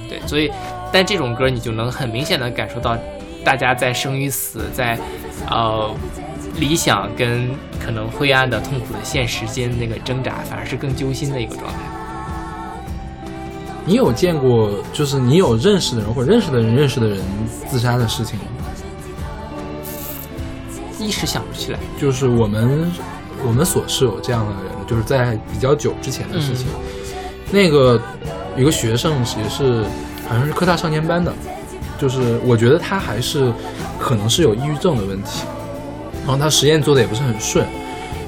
[0.09, 0.51] 对，所以
[0.93, 2.97] 但这种歌你就能很明显的感受到
[3.45, 4.99] 大家在生与死，在
[5.49, 5.95] 呃
[6.59, 7.49] 理想跟
[7.85, 11.79] 可能灰暗的痛苦的现实间那个挣扎，反而是更揪心的一个状态。
[13.87, 17.19] 你有见过，就是你有认识的人或者认识的人认识的人
[17.69, 18.45] 自杀的事情吗？
[20.99, 21.79] 一时想不起来。
[21.99, 22.93] 就是我们
[23.45, 26.67] 我们所是有这样的人，就是在比较久之前的事情。
[27.51, 28.01] 那个
[28.57, 29.83] 有个学生也是
[30.29, 31.33] 好像是科大少年班的，
[31.99, 33.53] 就是我觉得他还是
[33.99, 35.43] 可能是有抑郁症的问题，
[36.25, 37.67] 然后他实验做的也不是很顺，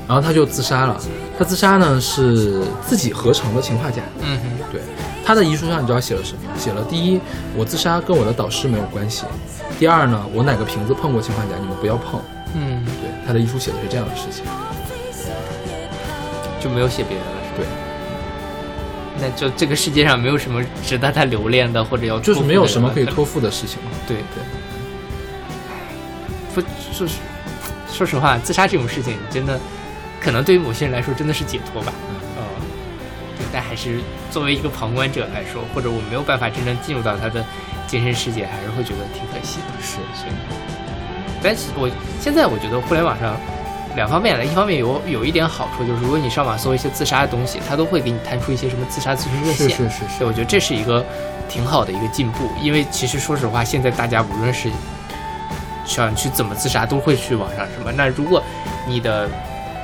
[0.09, 0.99] 然后他就自杀了。
[1.39, 4.81] 他自杀呢是自己合成的氰化钾，嗯哼，对，
[5.25, 6.41] 他的遗书上你知道写了什么？
[6.59, 7.21] 写了第一，
[7.57, 9.25] 我自杀跟我的导师没有关系；
[9.79, 12.21] 第二呢，我哪个瓶子碰过氰化钾，你们不要碰。
[12.55, 14.45] 嗯，对，他的遗书写的是这样的事情。
[16.61, 17.31] 就没有写别的了。
[17.57, 17.67] 对，
[19.21, 23.91] 那就这个世界上没有什么值得他留恋的，或者要就是没有什么可以托托付的事情嘛。
[24.07, 24.45] 对对，
[26.55, 26.61] 不，
[26.93, 27.15] 说实
[27.93, 29.59] 说实话，自杀这种事情真的
[30.21, 31.93] 可能对于某些人来说真的是解脱吧。
[32.11, 32.22] 嗯，对，
[33.53, 34.01] 但还是
[34.31, 37.45] 作为一个旁观者来说，或者我没有办法真正进入到他的
[37.87, 39.83] 精神世界，还是会觉得挺可惜的。
[39.83, 40.25] 是是，
[41.43, 41.91] 但是我
[42.21, 43.37] 现在我觉得互联网上
[43.95, 49.77] 两方面的，一方面有有一点好处，就是如果你上网搜一些自杀的东西，它都会给你弹出一些什么自杀咨询热是线。
[49.77, 51.05] 是是是，对，我觉得这是一个
[51.49, 54.71] 挺好的一个进步，因为其实说实话，现在大家无论是
[55.85, 57.93] 想去怎么自杀，都会去网上什么。
[57.93, 58.43] 那如果
[58.87, 59.29] 你的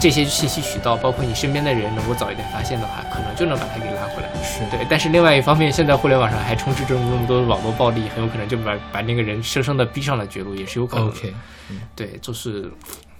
[0.00, 4.28] 这些信息渠道，包括你身边的人能够早一点发现的话，可能就能把它给拉回来。
[4.42, 11.12] 是对，但是另外一方面，现在互联网上还充斥着那么多的网络暴力，很有可能就把把那个人生生的逼上了绝路，也是有可能的。
[11.12, 11.34] OK，
[11.96, 12.70] 对，就是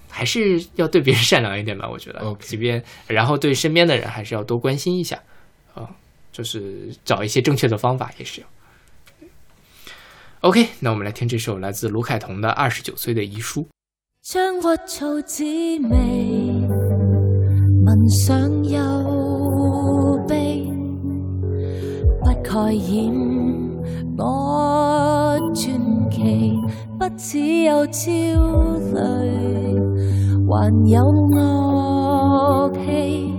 [0.09, 2.19] 还是要对别人善良一点吧，我觉得。
[2.21, 5.21] OK 即便然后对身边的人还是要多关心一下，
[5.73, 5.89] 啊、
[6.31, 8.47] 就是找一些正确的方法也是要。
[10.41, 13.63] OK，那我们来听这首来自卢凯彤的《二十九岁的遗书》。
[17.89, 18.79] 聞上又
[20.27, 20.71] 悲，
[22.21, 23.11] 不蓋掩
[24.15, 25.73] 我传
[26.11, 26.53] 奇，
[26.99, 28.11] 不只有焦
[28.93, 29.01] 慮，
[30.47, 33.33] 還有樂器，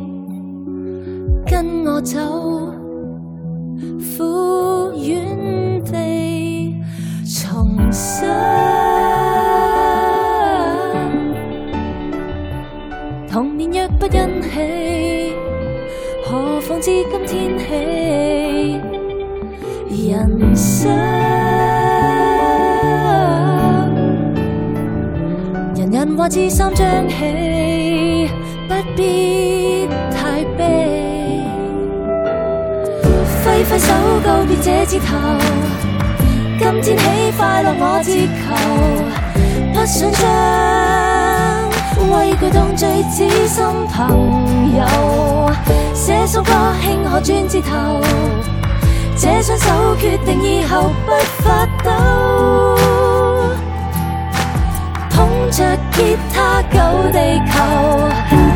[1.47, 2.19] 跟我走，
[4.01, 6.75] 苦遠地
[7.25, 9.20] 重生。
[13.31, 15.33] 童年若不欣喜，
[16.25, 17.65] 何況至今天起？
[20.11, 20.91] 人生，
[25.77, 28.29] 人人話知三張戲，
[28.69, 30.65] 不必太悲。
[33.45, 33.93] 揮揮手
[34.25, 35.07] 告別這枝頭，
[36.59, 37.05] 今天起
[37.39, 38.43] 快樂我自求，
[39.73, 40.21] 不想將
[42.09, 45.51] 畏懼當最知心朋友，
[45.95, 48.01] 寫首歌轻可轉字头，
[49.17, 51.91] 这双手决定以后不发抖，
[55.11, 56.79] 捧着吉他救
[57.13, 58.50] 地球。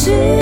[0.00, 0.39] 是。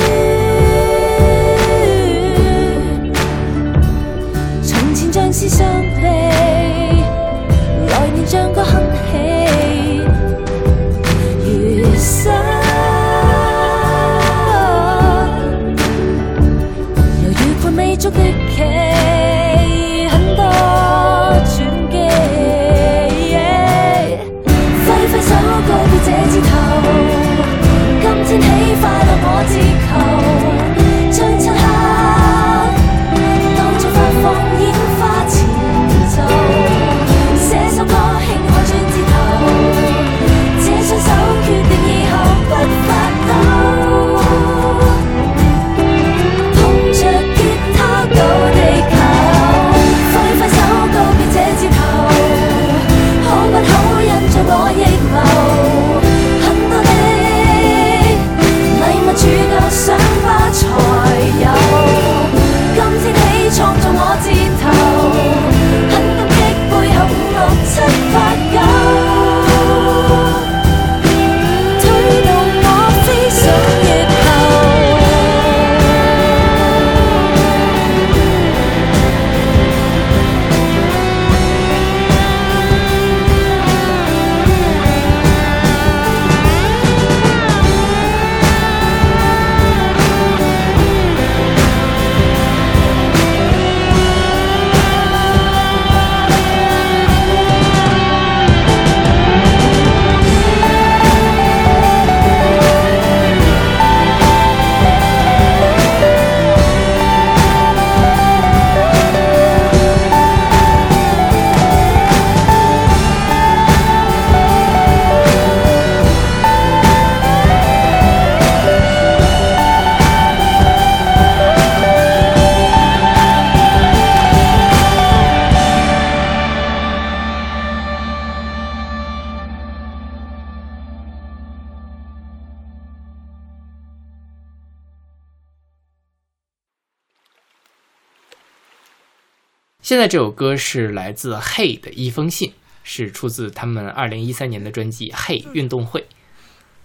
[139.89, 146.01] 现在这首歌是来自 Hey 的一封信，是出自他们二零一三年的专辑《Hey 运动会》。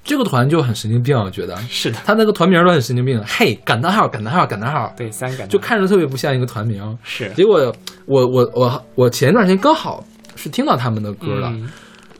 [0.06, 1.54] 这个团就很神经病，我觉得。
[1.64, 3.22] 是的，他那个团名都很神经病。
[3.28, 6.97] 嘿，感叹号，感叹号，感叹号，对，三感就看着特别不像一个团名。
[7.04, 7.76] 是，结果
[8.06, 10.01] 我我我我前一段时间刚好
[10.38, 11.54] 是听到他们的歌了，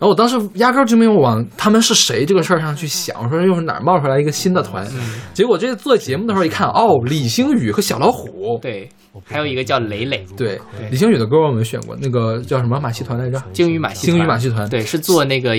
[0.04, 4.86] 后我当时压根儿就没有往他们是谁这个事儿上去想，我说又是哪儿冒出来一个新的团。
[4.94, 8.60] 嗯结果这做节目的时候一看，哦，李星宇和小老虎。
[8.62, 8.90] 对，
[9.24, 13.42] 还有一个叫磊磊，对对李星宇的歌我们选过，那个叫什么马戏团来着？
[13.52, 15.56] 鲸鱼马戏鲸鱼马戏团，对，是做那个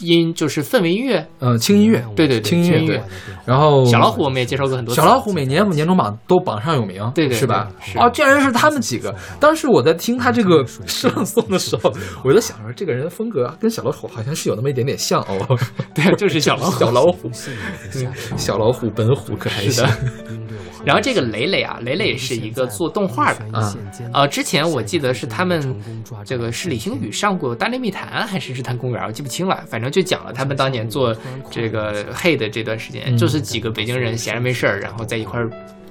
[0.00, 3.04] 音音就是氛围音乐，呃，轻音乐，对对对，轻音乐对轻音乐。
[3.44, 7.68] 然后小老虎我们也介绍过很多次，小老虎每年年终榜都榜上有名，对对对是吧？
[7.80, 9.14] 是哦，竟然是他们几个。
[9.38, 11.92] 当时我在听他这个上送的时候，
[12.24, 15.58] 我就想说，这个人的风格跟小老虎好像是有那么一点点像哦。
[15.94, 16.78] 对，就是小老虎。
[16.80, 17.30] 小老虎，
[18.36, 19.88] 小老虎本虎可还行是的。
[20.84, 23.74] 然后这个磊磊啊，磊磊是一个做动画的啊
[24.14, 25.74] 呃，之前我记得是他们
[26.24, 29.64] 这个是李星宇上过《大内密谈》还是日坛公园，我记不清了。
[29.68, 31.14] 反正就讲了他们当年做
[31.50, 35.50] 这个黑的这段时间，嗯就是几个北京人闲着没事儿，然后在一块儿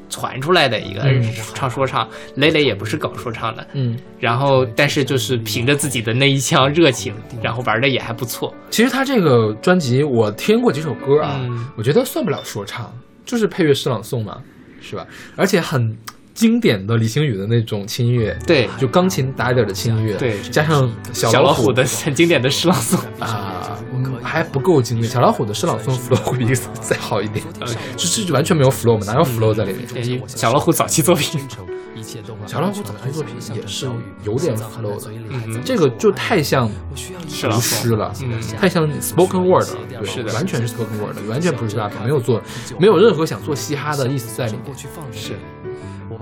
[0.10, 2.08] 传出来的一个嗯唱说唱。
[2.36, 8.54] 磊磊也不是搞说唱的，嗯，然后但是就是凭着自己的那一腔热情，然后玩的也还不错。
[8.70, 12.94] 其实他这个专辑我听过几首歌啊，嗯我觉得算不了说唱，
[13.26, 14.42] 就是配乐诗朗诵嘛，
[14.80, 15.06] 是吧？
[15.36, 15.98] 而且很
[16.36, 18.70] 经典的李星宇的那种轻音乐，对。
[18.78, 20.40] 就钢琴打一点的轻音乐，对。
[20.52, 25.10] 加上小小老虎的很 经典的诗朗诵，啊，嗯还不够经典。
[25.10, 26.46] 小老虎的诗朗诵 flow 会比
[26.82, 27.44] 再好一点，
[27.96, 30.22] 就是完全没有 flow 嘛，哪有 flow 在里面？
[30.28, 31.40] 小老虎早期作品，
[32.46, 33.86] 小老虎早期作品也是
[34.24, 36.70] 有点 flow 的，嗯，这个就太像
[37.28, 38.42] 诗朗读诗，了，嗯。
[38.60, 40.34] 太像 spoken word 了，对是的。
[40.34, 42.42] 完全是 spoken word，完全不是 rap，没有做，
[42.78, 44.76] 没有任何想做嘻哈的意思在里面。
[45.14, 45.34] 是。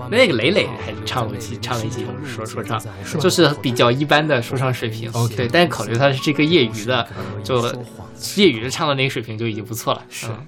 [0.09, 2.81] 那个磊磊还唱过几唱了几首说说唱，
[3.19, 5.09] 就是比较一般的说唱水平。
[5.11, 7.07] OK 对，但是考虑他是这个业余的，
[7.43, 7.61] 就
[8.35, 10.03] 业余的唱到那个水平就已经不错了。
[10.09, 10.47] 是嗯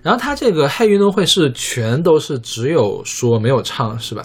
[0.00, 4.22] 然后他这个嗨运动会是全都是只有说没有唱是吧？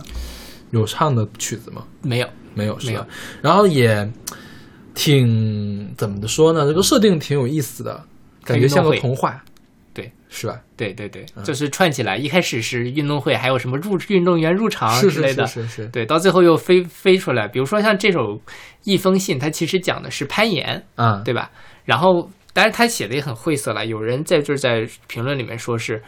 [0.70, 1.84] 有唱的曲子吗？
[2.04, 3.08] 没有，没有，是没有吧？
[3.42, 4.08] 然后也
[4.94, 6.68] 挺怎么的说呢？
[6.68, 8.02] 这个设定挺有意思的，
[8.46, 9.44] 感觉像个童话，
[9.96, 10.62] 对，是吧？
[10.92, 12.18] 对对对，就是串起来。
[12.18, 17.48] 一开始是运动会，还有什么入运动员入场是是之类的，是是是，对，到最后又飞飞出来。
[17.48, 18.20] 比如说像这首
[18.84, 21.50] 《一封信》，它其实讲的是攀岩，啊，对吧？
[21.86, 23.86] 然后，但是他写的也很晦涩了。
[23.86, 26.02] 有人在就是在评论里面说是，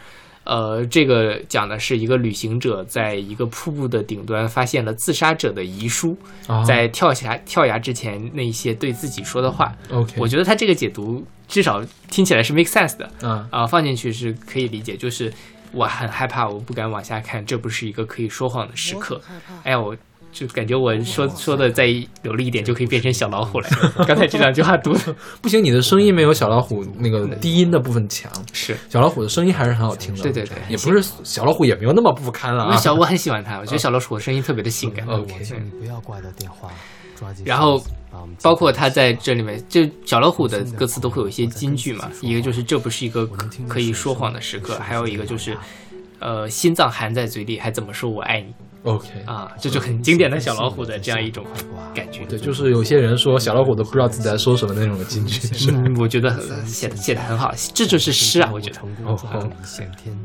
[0.46, 6.16] 呃，这个讲的是一个旅行者在一个瀑布的顶端发现了自杀者的遗书，
[6.46, 9.74] 啊在跳下跳崖之前那些对自己说的话。
[9.90, 14.96] OK，我觉得他这个解读至少听起来是 make sense 的啊啊、放进去是可以理解。
[14.96, 15.32] 就是
[15.72, 19.20] 我很害怕，我不敢往下看，这不是一个可以说谎的时刻。
[19.64, 19.96] 哎呀，我
[20.36, 21.86] 就感觉我说说的再
[22.20, 23.68] 流利一点，就可以变成小老虎了。
[24.06, 28.30] 刚才这两句话读的不行，你的声音没有小老虎那个低音的部分强。
[28.52, 28.76] 是。
[28.90, 32.68] 小老虎的声音还是很好听的，对对对也不是小老虎也没有那么不堪了啊。
[32.68, 35.06] 因为小我很喜欢他，我觉得小老虎的声音特别的性感。
[35.06, 35.34] OK
[35.80, 36.70] 不要挂掉电话，
[37.18, 37.82] 抓紧然后
[38.42, 45.56] 包括他在这里面，就小老虎的歌词都会有一些金句嘛，一个就是这不是一个可可以说谎的时刻，还有一个就是，
[46.18, 48.52] 呃，心脏含在嘴里还怎么说我爱你
[48.86, 51.44] OK，啊，这就很经典的小老虎的这样一种
[51.92, 52.24] 感觉。
[52.26, 58.76] 对，就是有些人说小老虎都不知道自己在说什么那种金句，是吧嗯，我觉得很写的写的很好，这就是诗啊，我觉得。
[58.76, 60.16] 成功抓住一线天。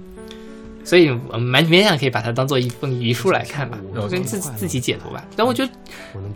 [0.83, 3.77] 所以蛮勉强可以把它当做一封遗书来看吧
[4.09, 5.23] 跟自自己解读吧。
[5.35, 5.71] 但我觉得，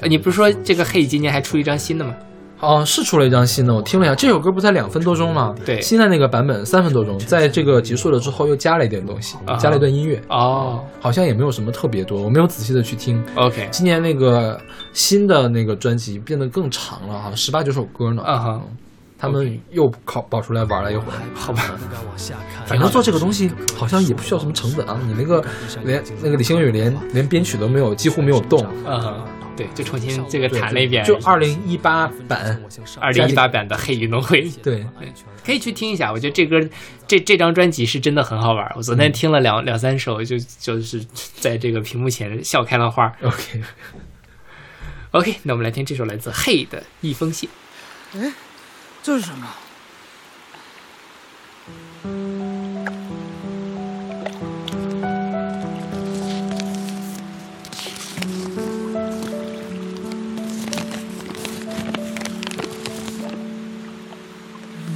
[0.01, 2.15] 呃你不是说这个黑今年还出一张新的吗？
[2.59, 5.53] 哦，是出了一张新的，我听了一下，这首歌不才两分多钟吗？
[5.65, 13.23] 对现在那个版本三分多钟，在这个结束了之后又加了一点东西，啊加了一段音乐，哦好像也没有什么特别多，我没有仔细的去听。
[13.35, 14.59] ，OK，今年那个
[14.93, 18.23] 新的那个专辑变得更长了，好像十八九首歌呢。
[18.23, 18.61] 啊哈，
[19.17, 21.63] 他们又跑跑出来玩了一会儿，好吧。
[22.65, 24.99] 反正做这个东西好像也不需要什么成本啊。
[25.05, 25.43] 你那个
[25.83, 28.65] 连那个李星宇连连编曲都没有，几乎没有动。
[28.85, 29.21] 嗯哼，
[29.55, 32.61] 对，就重新这个对弹了一遍，就二零一八版，
[32.99, 34.85] 二零一八版的黑运动会，对，
[35.45, 36.11] 可以去听一下。
[36.11, 36.59] 我觉得这歌
[37.07, 38.69] 这这张专辑是真的很好玩。
[38.75, 41.05] 我昨天听了两两三首，就就是
[41.35, 43.15] 在这个屏幕前笑开了花。
[43.21, 47.47] OK，OK，那我们来听这首来自黑的一封信。
[49.01, 49.47] 这是什么？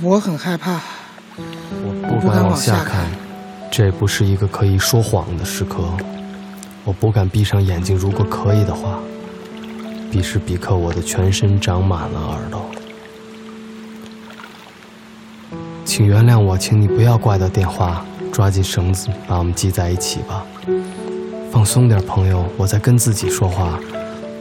[0.01, 0.79] 我很害怕，
[1.37, 3.05] 我不敢往下看，
[3.69, 5.83] 这不是一个可以说谎的时刻。
[6.85, 7.97] 我不敢闭上眼睛。
[7.97, 8.97] 如果可以的话，
[10.09, 12.65] 彼时彼刻我的全身长满了耳朵。
[15.83, 20.45] 请原谅我，请你不要挂掉电话，抓紧绳子把我们系在一起吧。
[21.51, 23.77] 放松点，朋友，我在跟自己说话，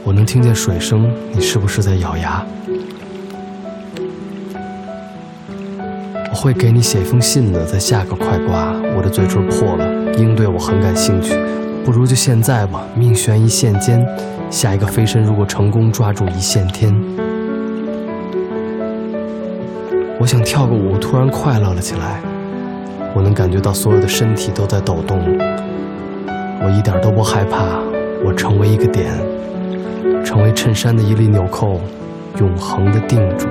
[0.04, 2.46] 我能听见水声，你是不是在咬牙？
[6.40, 8.72] 会给你写一封信的，在下个快挂。
[8.96, 11.34] 我的嘴唇破了，鹰对我很感兴趣，
[11.84, 12.86] 不如就现在吧。
[12.94, 14.06] 命悬一线间，
[14.48, 16.94] 下一个飞身如果成功抓住一线天，
[20.20, 22.20] 我想跳个舞，突然快乐了起来。
[23.16, 25.18] 我能感觉到所有的身体都在抖动，
[26.62, 27.80] 我一点都不害怕。
[28.24, 29.12] 我成为一个点，
[30.24, 31.80] 成为衬衫的一粒纽扣，
[32.38, 33.48] 永恒的定住。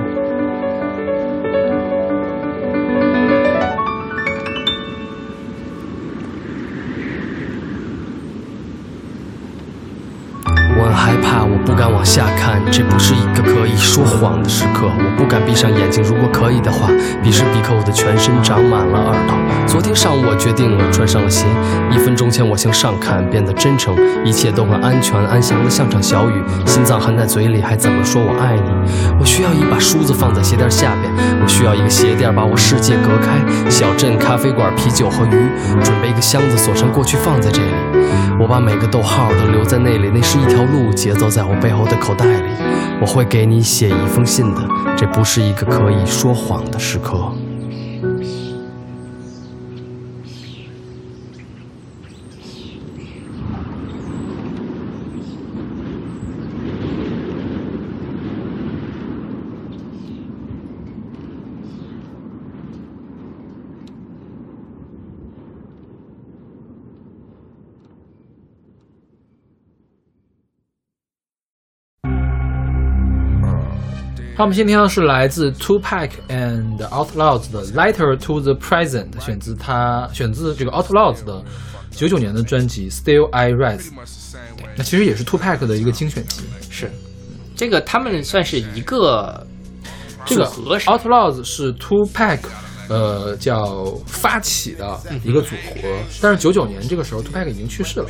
[15.58, 16.86] 上眼睛，如果可以的话，
[17.20, 19.34] 彼时彼刻我的全身长满了耳朵。
[19.66, 21.46] 昨天上午我决定了，穿上了鞋。
[21.90, 23.92] 一分钟前我向上看，变得真诚，
[24.24, 26.40] 一切都很安全，安详的像场小雨。
[26.64, 28.70] 心脏含在嘴里，还怎么说我爱你？
[29.18, 31.07] 我需要一把梳子放在鞋垫下面，
[31.40, 33.38] 我需要一个鞋垫把我世界隔开。
[33.70, 35.48] 小镇、咖啡馆、啤酒和鱼，
[35.82, 37.72] 准备一个箱子，锁上过去，放在这里。
[38.40, 42.50] 我把每个逗号都留在那里，那是一条路，节奏在我背后的口袋里。
[43.00, 44.60] 我会给你写一封信的，
[44.96, 47.32] 这不是一个可以说谎的时刻。
[74.38, 81.42] 好，我们先听到的是来自 Two Pack and Outlaws 的《Letter to the President》，选自他选自这个 Outlaws 的
[81.90, 83.90] 九九年的专辑《Still I Rise》。
[84.76, 86.44] 那其实也是 Two Pack 的一个精选集。
[86.70, 86.88] 是，
[87.56, 89.44] 这个他们算是一个
[90.24, 92.38] 这个 Outlaws 是 Tupac
[92.88, 95.88] 呃叫发起的一个组合，
[96.20, 98.06] 但是九九年这个时候 Tupac 已经去世了。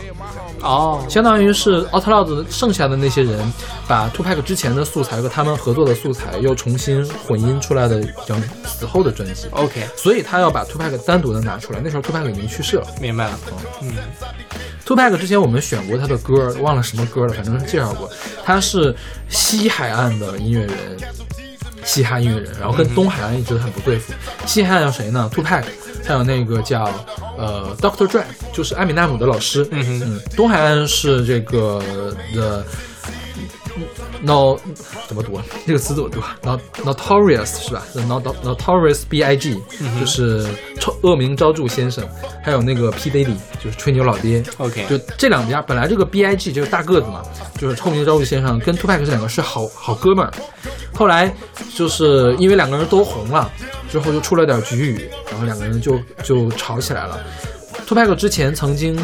[0.60, 3.52] 哦，相当于是 Outlaws 剩下的那些人，
[3.86, 9.48] 把 Tupac 之前的素材和他们合作的素材又重新混音出来的整死后的专辑。
[9.50, 11.80] OK，所以他要把 Tupac 单独的拿出来。
[11.82, 12.86] 那时候 Tupac 已经去世了。
[13.00, 13.38] 明白了。
[13.82, 13.92] 嗯
[14.86, 18.08] Tupac 之前我们选过他的歌，忘了什么歌了，反正是介绍过。
[18.42, 18.96] 他是
[19.28, 20.96] 西海岸的音乐人，
[21.88, 24.12] 嘻哈音乐人，然后跟东海岸一直很不对付。
[24.44, 25.64] 西海岸有谁呢？Tupac，
[26.06, 26.84] 还有那个叫
[27.38, 29.66] 呃 Doctor Dre，就是艾米纳姆的老师。
[29.70, 31.82] 嗯哼嗯，东海岸是这个
[32.34, 32.62] 的
[34.22, 34.58] no
[35.06, 35.40] 怎么读？
[35.66, 39.58] 这个词怎么读？not notorious 是吧 not notorious B.I.G.
[39.98, 40.46] 就是
[40.78, 42.06] 臭恶名昭著先生，
[42.42, 44.42] 还有那个 P Diddy 就是吹牛老爹。
[44.58, 47.22] OK，就这两家，本来这个 B.I.G 就是大个子嘛，
[47.58, 50.32] 就是臭名昭著先生跟 Tupac 这两个是好好哥们儿，
[50.94, 51.34] 后来
[51.74, 53.50] 就是因为两个人都红了，
[53.90, 57.18] 之后就出了点局语，然后两个人就就吵起来了。
[57.86, 58.98] Tupac 之前曾经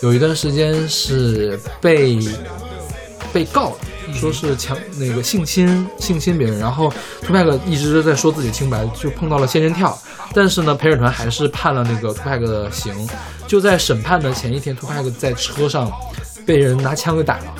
[0.00, 2.18] 有一段时间是被
[3.32, 3.76] 被告
[4.14, 6.92] 说是强那个性侵性侵别人，然后
[7.26, 9.96] Tupac 一直在说自己清白，就碰到了仙人跳，
[10.34, 13.08] 但是呢陪审团还是判了那个 Tupac 的刑。
[13.46, 15.90] 就在审判的前一天，Tupac 在车上
[16.46, 17.54] 被人拿枪给打了。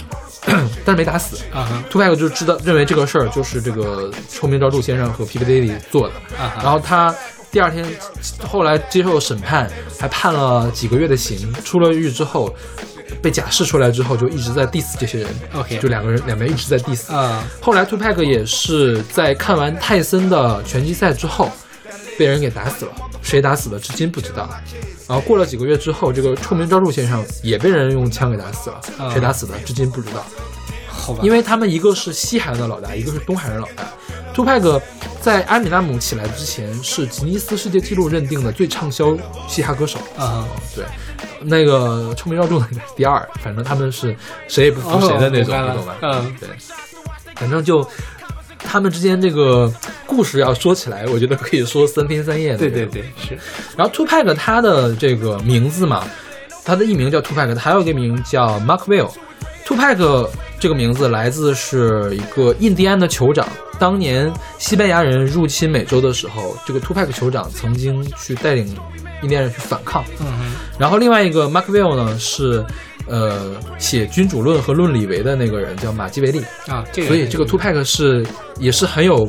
[0.84, 1.36] 但是没打死
[1.90, 5.38] ，Tupac 就知道认为这个事儿就是这个臭名昭著先生和 P.
[5.38, 6.14] Diddy 做的，
[6.62, 7.14] 然后他
[7.50, 7.84] 第二天
[8.48, 11.52] 后来接受审判，还判了几个月的刑。
[11.62, 12.52] 出了狱之后，
[13.22, 15.28] 被假释出来之后，就一直在 diss 这些人。
[15.54, 17.14] OK 就两个人两边一直在 diss。
[17.14, 21.50] 啊后来 Tupac 也是在看完泰森的拳击赛之后，
[22.18, 22.92] 被人给打死了，
[23.22, 24.48] 谁打死的至今不知道。
[25.08, 30.24] 然后过了几个月之后，这个臭名昭著先生也被人用枪给打死了，啊谁打死的至今不知道。
[31.10, 33.84] 好吧，因为他们一个是西海岸的老大，一个是东海岸老大。
[34.34, 34.80] Tupac
[35.20, 39.16] 在阿米纳姆起来之前是吉尼斯世界纪录认定的最畅销
[39.48, 39.98] 嘻哈歌手。
[40.16, 40.84] 啊对，
[41.40, 42.66] 那个臭名昭著的
[42.96, 44.16] 第二，反正他们是
[44.46, 45.96] 谁也不服谁的那种，你懂吧？
[46.02, 46.48] 嗯对，
[47.34, 47.86] 反正就
[48.58, 49.70] 他们之间这个
[50.06, 52.58] 故事要说起来，我觉得可以说三天三夜的。
[52.58, 52.86] 对对。
[52.86, 53.36] 对是
[53.76, 56.06] 然后 Tupac 他的这个名字嘛，
[56.64, 59.10] 他的艺名叫 Tupac，他还有一个名叫 Mark Will。
[59.66, 60.28] Tupac
[60.60, 63.48] 这个名字来自是一个印第安的酋长。
[63.78, 68.66] 当年西班牙人入侵美洲的时候，这个 Tupac 酋长曾经去带领
[69.22, 70.04] 印第安人去反抗。
[70.20, 72.62] 嗯哼然后另外一个 Mark Will 呢是
[73.08, 78.22] 呃写《君主论》和《论理维》的那个人叫马基维利，啊，这个所以这个 Tupac 是
[78.58, 79.26] 也是很有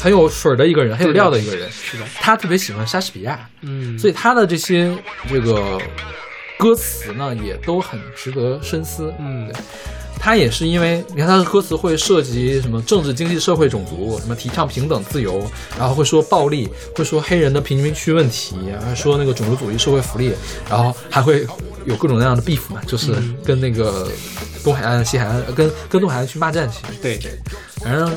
[0.00, 1.68] 很有水儿的一个人，很有料的一个人。
[1.72, 4.96] 是的，他特别喜欢莎士比亚，嗯，所以他的这些
[5.28, 5.76] 这个
[6.56, 9.12] 歌词呢，也都很值得深思。
[9.18, 9.54] 嗯对，
[10.18, 15.42] 他也是因为你看他的歌词会涉及什么政治、经济、社会、种族，什么提倡平等、自由，
[15.78, 20.32] 然后会说暴力，会说黑人的贫民区问题，还说那个种族主义、社会福利，
[20.68, 21.46] 然后还会
[21.86, 24.08] 有各种各样的 beef 嘛，就是嗯跟那个
[24.62, 26.78] 东海岸、西海岸，呃跟跟东海岸去骂战去。
[27.00, 27.32] 对对，
[27.82, 28.12] 反正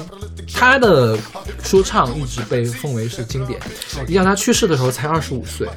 [0.53, 1.17] 他的
[1.63, 3.59] 说唱一直被奉为是经典。
[4.07, 5.67] 你想他去世的时候才二十五岁，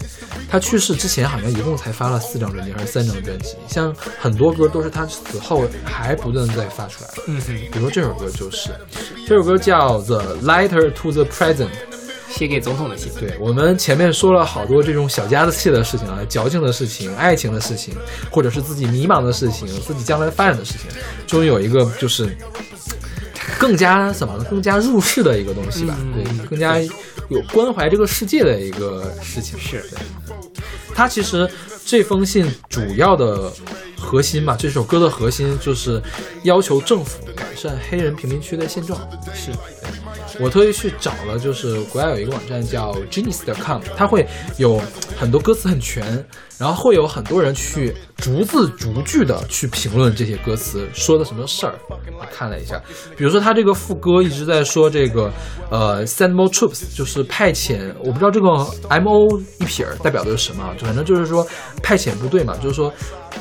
[0.51, 7.23] 他去世之前好像一共才发了四张专辑还是三张专辑，像很多歌都是他死后还不断在发出来的。
[7.27, 8.71] 嗯哼，比如说这首歌就是，
[9.27, 11.67] 这首歌叫《The Letter to the President》。
[12.31, 17.95] 写给总统的信，对我们前面说了好多这种小家子气的事情啊，矫情的事情、爱情的事情，
[18.29, 20.91] 或者是自己迷茫的事情、自己将来发展的事情，
[21.29, 22.37] 终于有一个就是
[23.57, 24.45] 更加怎么呢？
[24.51, 26.81] 更加入世的一个东西吧，嗯对，更加
[27.29, 29.57] 有关怀这个世界的一个事情。
[29.57, 30.35] 是对，
[30.93, 31.49] 他其实
[31.87, 33.53] 这封信主要的
[34.05, 36.01] 核心嘛，这首歌的核心就是
[36.43, 39.01] 要求政府改善黑人贫民区的现状。
[39.33, 39.51] 是。
[40.41, 44.27] 我特意去找了，就是国外有一个网站叫 Genius.com，它会
[44.57, 44.83] 有
[45.17, 46.03] 很多歌词很全，
[46.59, 51.75] 然后会有很多人去逐字逐句的去评论这些歌词说的什么事儿。
[51.89, 52.83] 我看了一下，
[53.17, 55.31] 比如说他这个副歌一直在说这个
[55.71, 58.49] 呃 send more troops，就是派遣，我不知道这个
[58.89, 61.47] M O 一撇代表的是什么，就反正就是说
[61.81, 62.93] 派遣部队嘛，就是说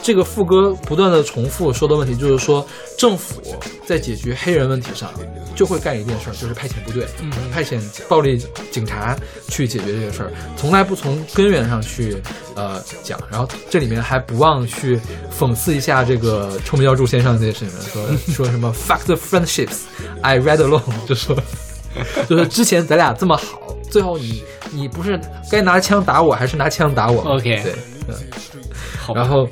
[0.02, 2.66] 这个副歌不断的重复说的问题就是说
[2.98, 3.42] 政府
[3.86, 5.10] 在解决黑人问题上
[5.56, 7.08] 就会干一件事儿，就是派遣部队，
[7.52, 9.16] 派遣暴力警察
[9.50, 12.18] 去解决这个事儿，从来不从根源上去
[12.56, 13.20] 呃讲。
[13.30, 15.00] 然后这里面还不忘去
[15.38, 19.82] 讽刺一下这个臭名昭著先生这些事情，说说什么 fuck the friendships
[20.22, 21.38] I read alone，就说
[22.28, 25.20] 就是之前咱俩这么好，最后你你不是
[25.52, 27.74] 该拿枪打我，还是拿枪打我 OK 对，
[28.08, 28.16] 嗯。
[29.14, 29.48] 然后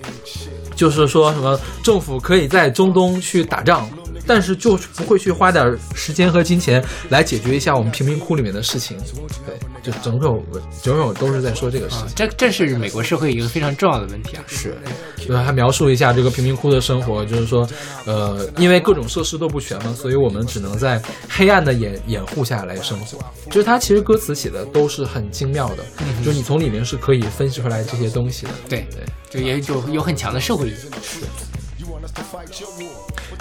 [0.75, 3.89] 就是说什么政府可以在中东去打仗，
[4.25, 8.97] 但是就是不会去花点时间和金钱来解决一下我们贫民窟里面的事情。
[9.45, 10.43] 对，就整首
[10.81, 12.07] 整首都是在说这个事情。
[12.15, 14.43] 这这是美国社会一个非常重要的问题啊。
[14.47, 14.77] 是，
[15.17, 17.67] 就是还描述一下这个贫民窟的生活，就是说，
[18.05, 23.19] 呃，因为各种设施都不全嘛，所以我们只能在黑暗的掩掩护下来生活。
[23.47, 28.51] 就是他其实歌词写的都是很精妙的，嗯就是你从里面是可以分析出来这些东西的。
[28.69, 29.03] 对对。
[29.29, 31.50] 就也有有很强的社会意义。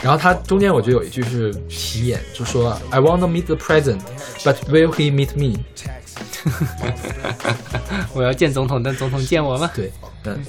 [0.03, 4.01] 然后他中间我觉得有一句是题眼，就说 I want to meet the president,
[4.45, 5.59] but will he meet me？
[8.15, 9.71] 我要见总统，但总统见我吗？
[9.75, 9.93] 对，
[10.25, 10.43] 嗯，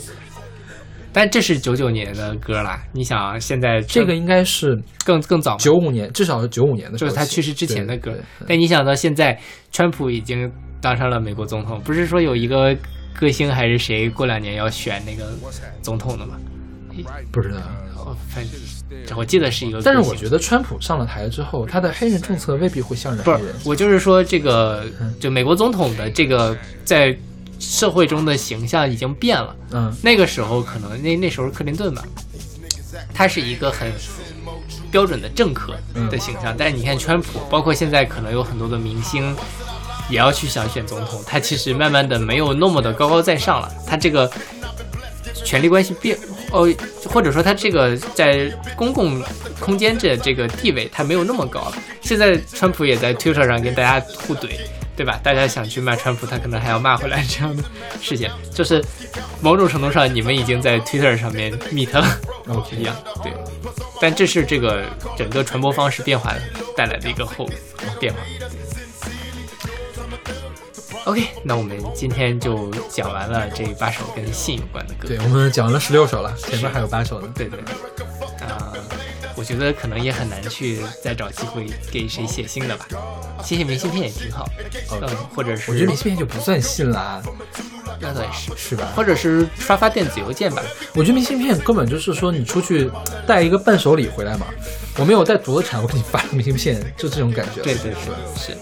[1.12, 2.82] 但这是九九年的歌啦。
[2.94, 8.16] 你想啊，现在这个应该是更更早嘛，九五年，至少是九五年的就是他去世之前的歌。
[8.48, 9.38] 但你想到现在，
[9.72, 10.50] 川普已经
[10.80, 12.76] 当上了美国总统，不是说有一个
[13.20, 15.30] 歌星还是谁过两年要选那个
[15.82, 16.38] 总统的吗？
[17.32, 17.60] 不知道。
[18.06, 19.82] 哦，反正我记得是一个。
[19.82, 24.84] 但是我觉得川普上了台之后，他的黑人政策未必会向着不是黑人。，我就是说这个，
[25.20, 27.16] 就美国总统的这个在
[27.60, 29.56] 社会中的形象已经变了。
[29.72, 32.04] 嗯那个时候可能那那时候克林顿吧，
[33.14, 33.92] 他是一个很
[34.90, 35.76] 标准的政客
[36.10, 39.36] 的形象，但是你看川普，包括现在可能有很多的明星
[40.10, 44.30] 也要去想选总统，他其实慢慢的没有那么的高高在上了，他这个
[45.46, 46.18] 权力关系变。
[46.52, 46.70] 哦，
[47.10, 49.22] 或者说他这个在公共
[49.60, 51.74] 空间这这个地位，他没有那么高了。
[52.02, 54.50] 现在川普也在 Twitter 上跟大家互怼，
[54.96, 55.20] 对吧？
[55.24, 57.64] 大家想去骂川普，他可能还要骂回来这样的
[58.02, 58.84] 事情，就是
[59.42, 62.06] 某种程度上，你们已经在 Twitter 上面 meet 了
[62.48, 63.32] OK 一样，对。
[64.02, 64.84] 但这是这个
[65.16, 66.34] 整个传播方式变化
[66.76, 67.48] 带来的一个后
[68.00, 68.20] 变化。
[71.06, 75.08] OK，那我们今天就讲完了这八首跟性有关的歌。
[75.08, 77.28] 对，我们讲完了十六首了，前面还有八首呢。
[77.36, 78.72] 对对对，啊、
[79.36, 82.88] 我觉得可能也很难去再找机会给谁写信了吧。
[83.44, 84.48] 写写明信片也挺好，
[84.92, 85.02] 嗯，
[85.36, 87.24] 或者是我觉得明信片就不算信了啊，
[88.00, 88.94] 那倒也是，是吧？
[88.96, 90.62] 或者是刷发电子邮件吧。
[90.94, 92.92] 我觉得明信片根本就是说你出去
[93.26, 94.46] 带一个伴手礼回来嘛，
[95.00, 97.64] 我没有带多的产，我给你发个明信片，就这种感觉。
[97.64, 98.18] 对对是吧？
[98.38, 98.56] 是，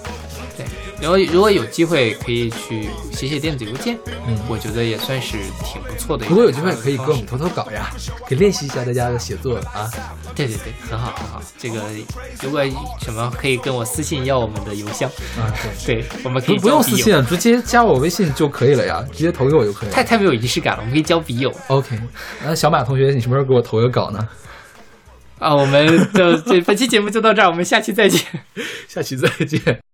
[1.01, 3.97] 然后如果有机会可以去写写电子邮件
[4.27, 4.37] 嗯。
[4.49, 7.89] 我觉得也算是挺不错的如果有机会可以跟我们投投稿呀
[8.25, 9.89] 可以练习一下大家的写作啊。
[10.35, 11.41] 对对对很好很好。
[11.57, 11.83] 这个
[12.41, 12.61] 如果
[13.01, 15.53] 什么可以跟我私信要我们的邮箱啊
[15.85, 16.03] 对。
[16.23, 19.95] 我们可以不用私信啊直接加我微信就可以了呀直接投给我就可以了。
[19.95, 21.53] 太太没有仪式感了我们可以交笔友。
[21.67, 21.99] Ok
[22.43, 24.27] 那小马同学你什么时候给我投个稿呢？
[25.39, 28.21] 啊我们的这本期节目就到这儿我们下期再见。
[28.89, 29.88] 下期再见。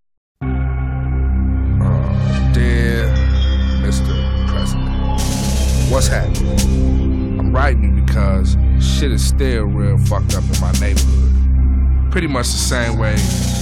[5.89, 7.39] What's happening?
[7.39, 12.11] I'm writing because shit is still real fucked up in my neighborhood.
[12.11, 13.15] Pretty much the same way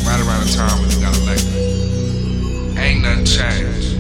[0.07, 2.77] right around the time when you got elected.
[2.79, 3.99] Ain't nothing changed.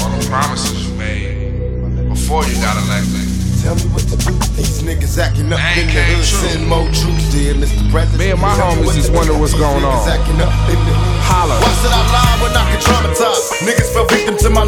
[0.00, 3.28] All the promises you made before you got elected.
[3.60, 4.32] Tell me what to do.
[4.56, 6.24] These niggas acting up in the hood.
[6.24, 7.90] Send more troops, dear Mr.
[7.92, 8.18] President.
[8.18, 10.00] Me and my homies just wonder what's going on.
[11.28, 11.60] Holla.
[11.60, 13.52] Why should I lie when I can traumatize?
[13.60, 14.64] Niggas fell victim to my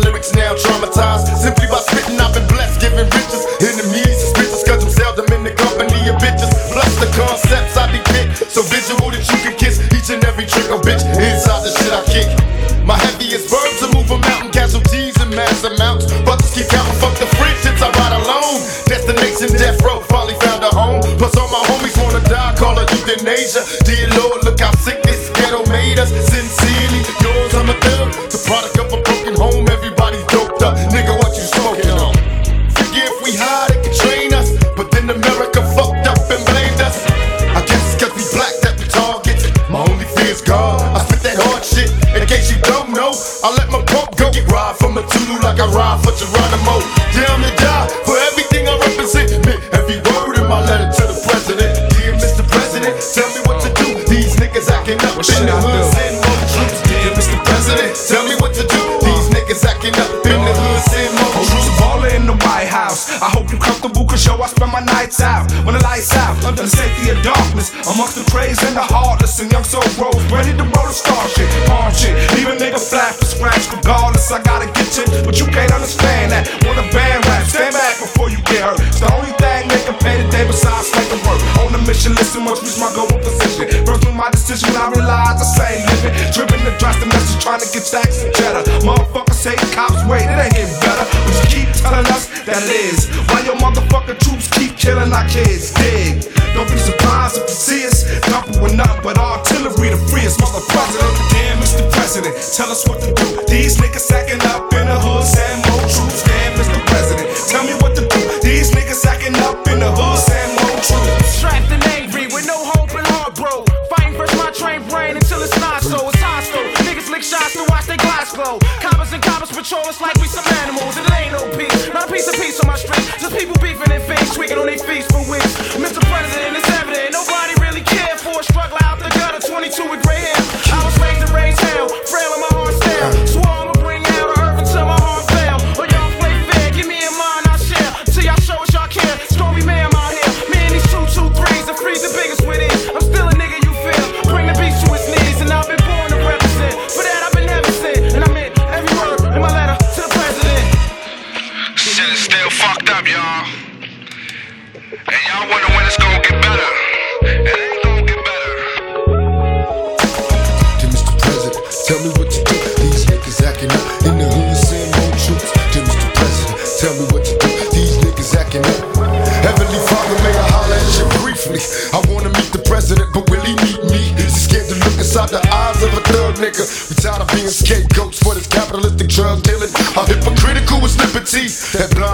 [179.67, 179.97] villain.
[179.97, 181.49] A hypocritical with liberty.
[181.79, 182.12] That blind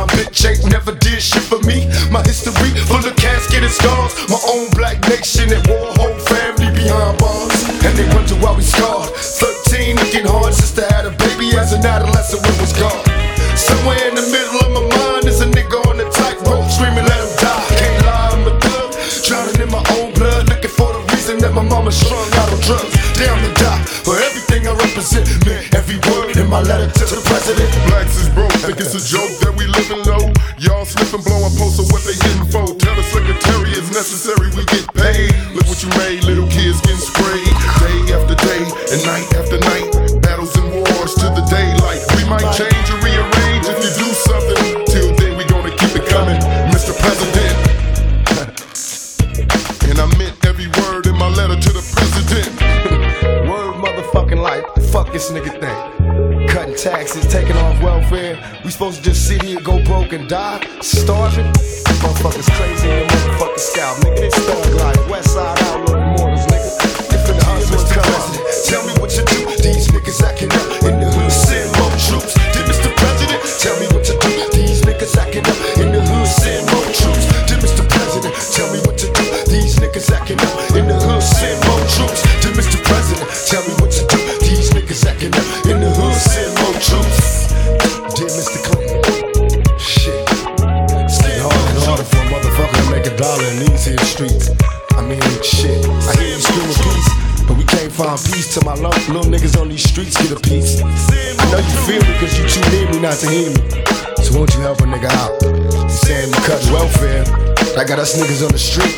[107.99, 108.95] got us niggas on the street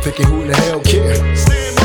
[0.00, 1.20] thinking who in the hell care?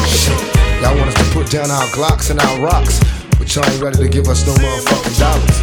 [0.08, 0.32] Shit.
[0.80, 3.04] Y'all want us to put down our Glocks and our rocks,
[3.36, 5.60] but y'all ain't ready to give us no motherfucking dollars.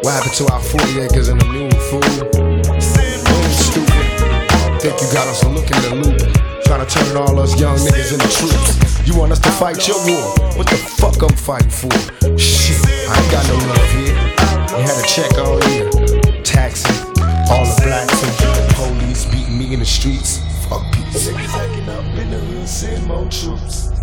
[0.00, 2.00] What happened to our 40 acres and a mule, fool?
[3.52, 4.06] Stupid.
[4.80, 6.64] Think you got us looking in the loop.
[6.64, 9.06] Trying to turn all us young niggas into troops.
[9.06, 10.56] You want us to fight your war?
[10.56, 11.92] What the fuck I'm fighting for?
[12.40, 14.16] Shit, I ain't got no love here.
[14.72, 15.87] You had to check all year.
[19.72, 20.38] In the streets.
[20.68, 21.28] Fuck peace.
[21.28, 23.97] Niggas acting up in the hood, send more troops.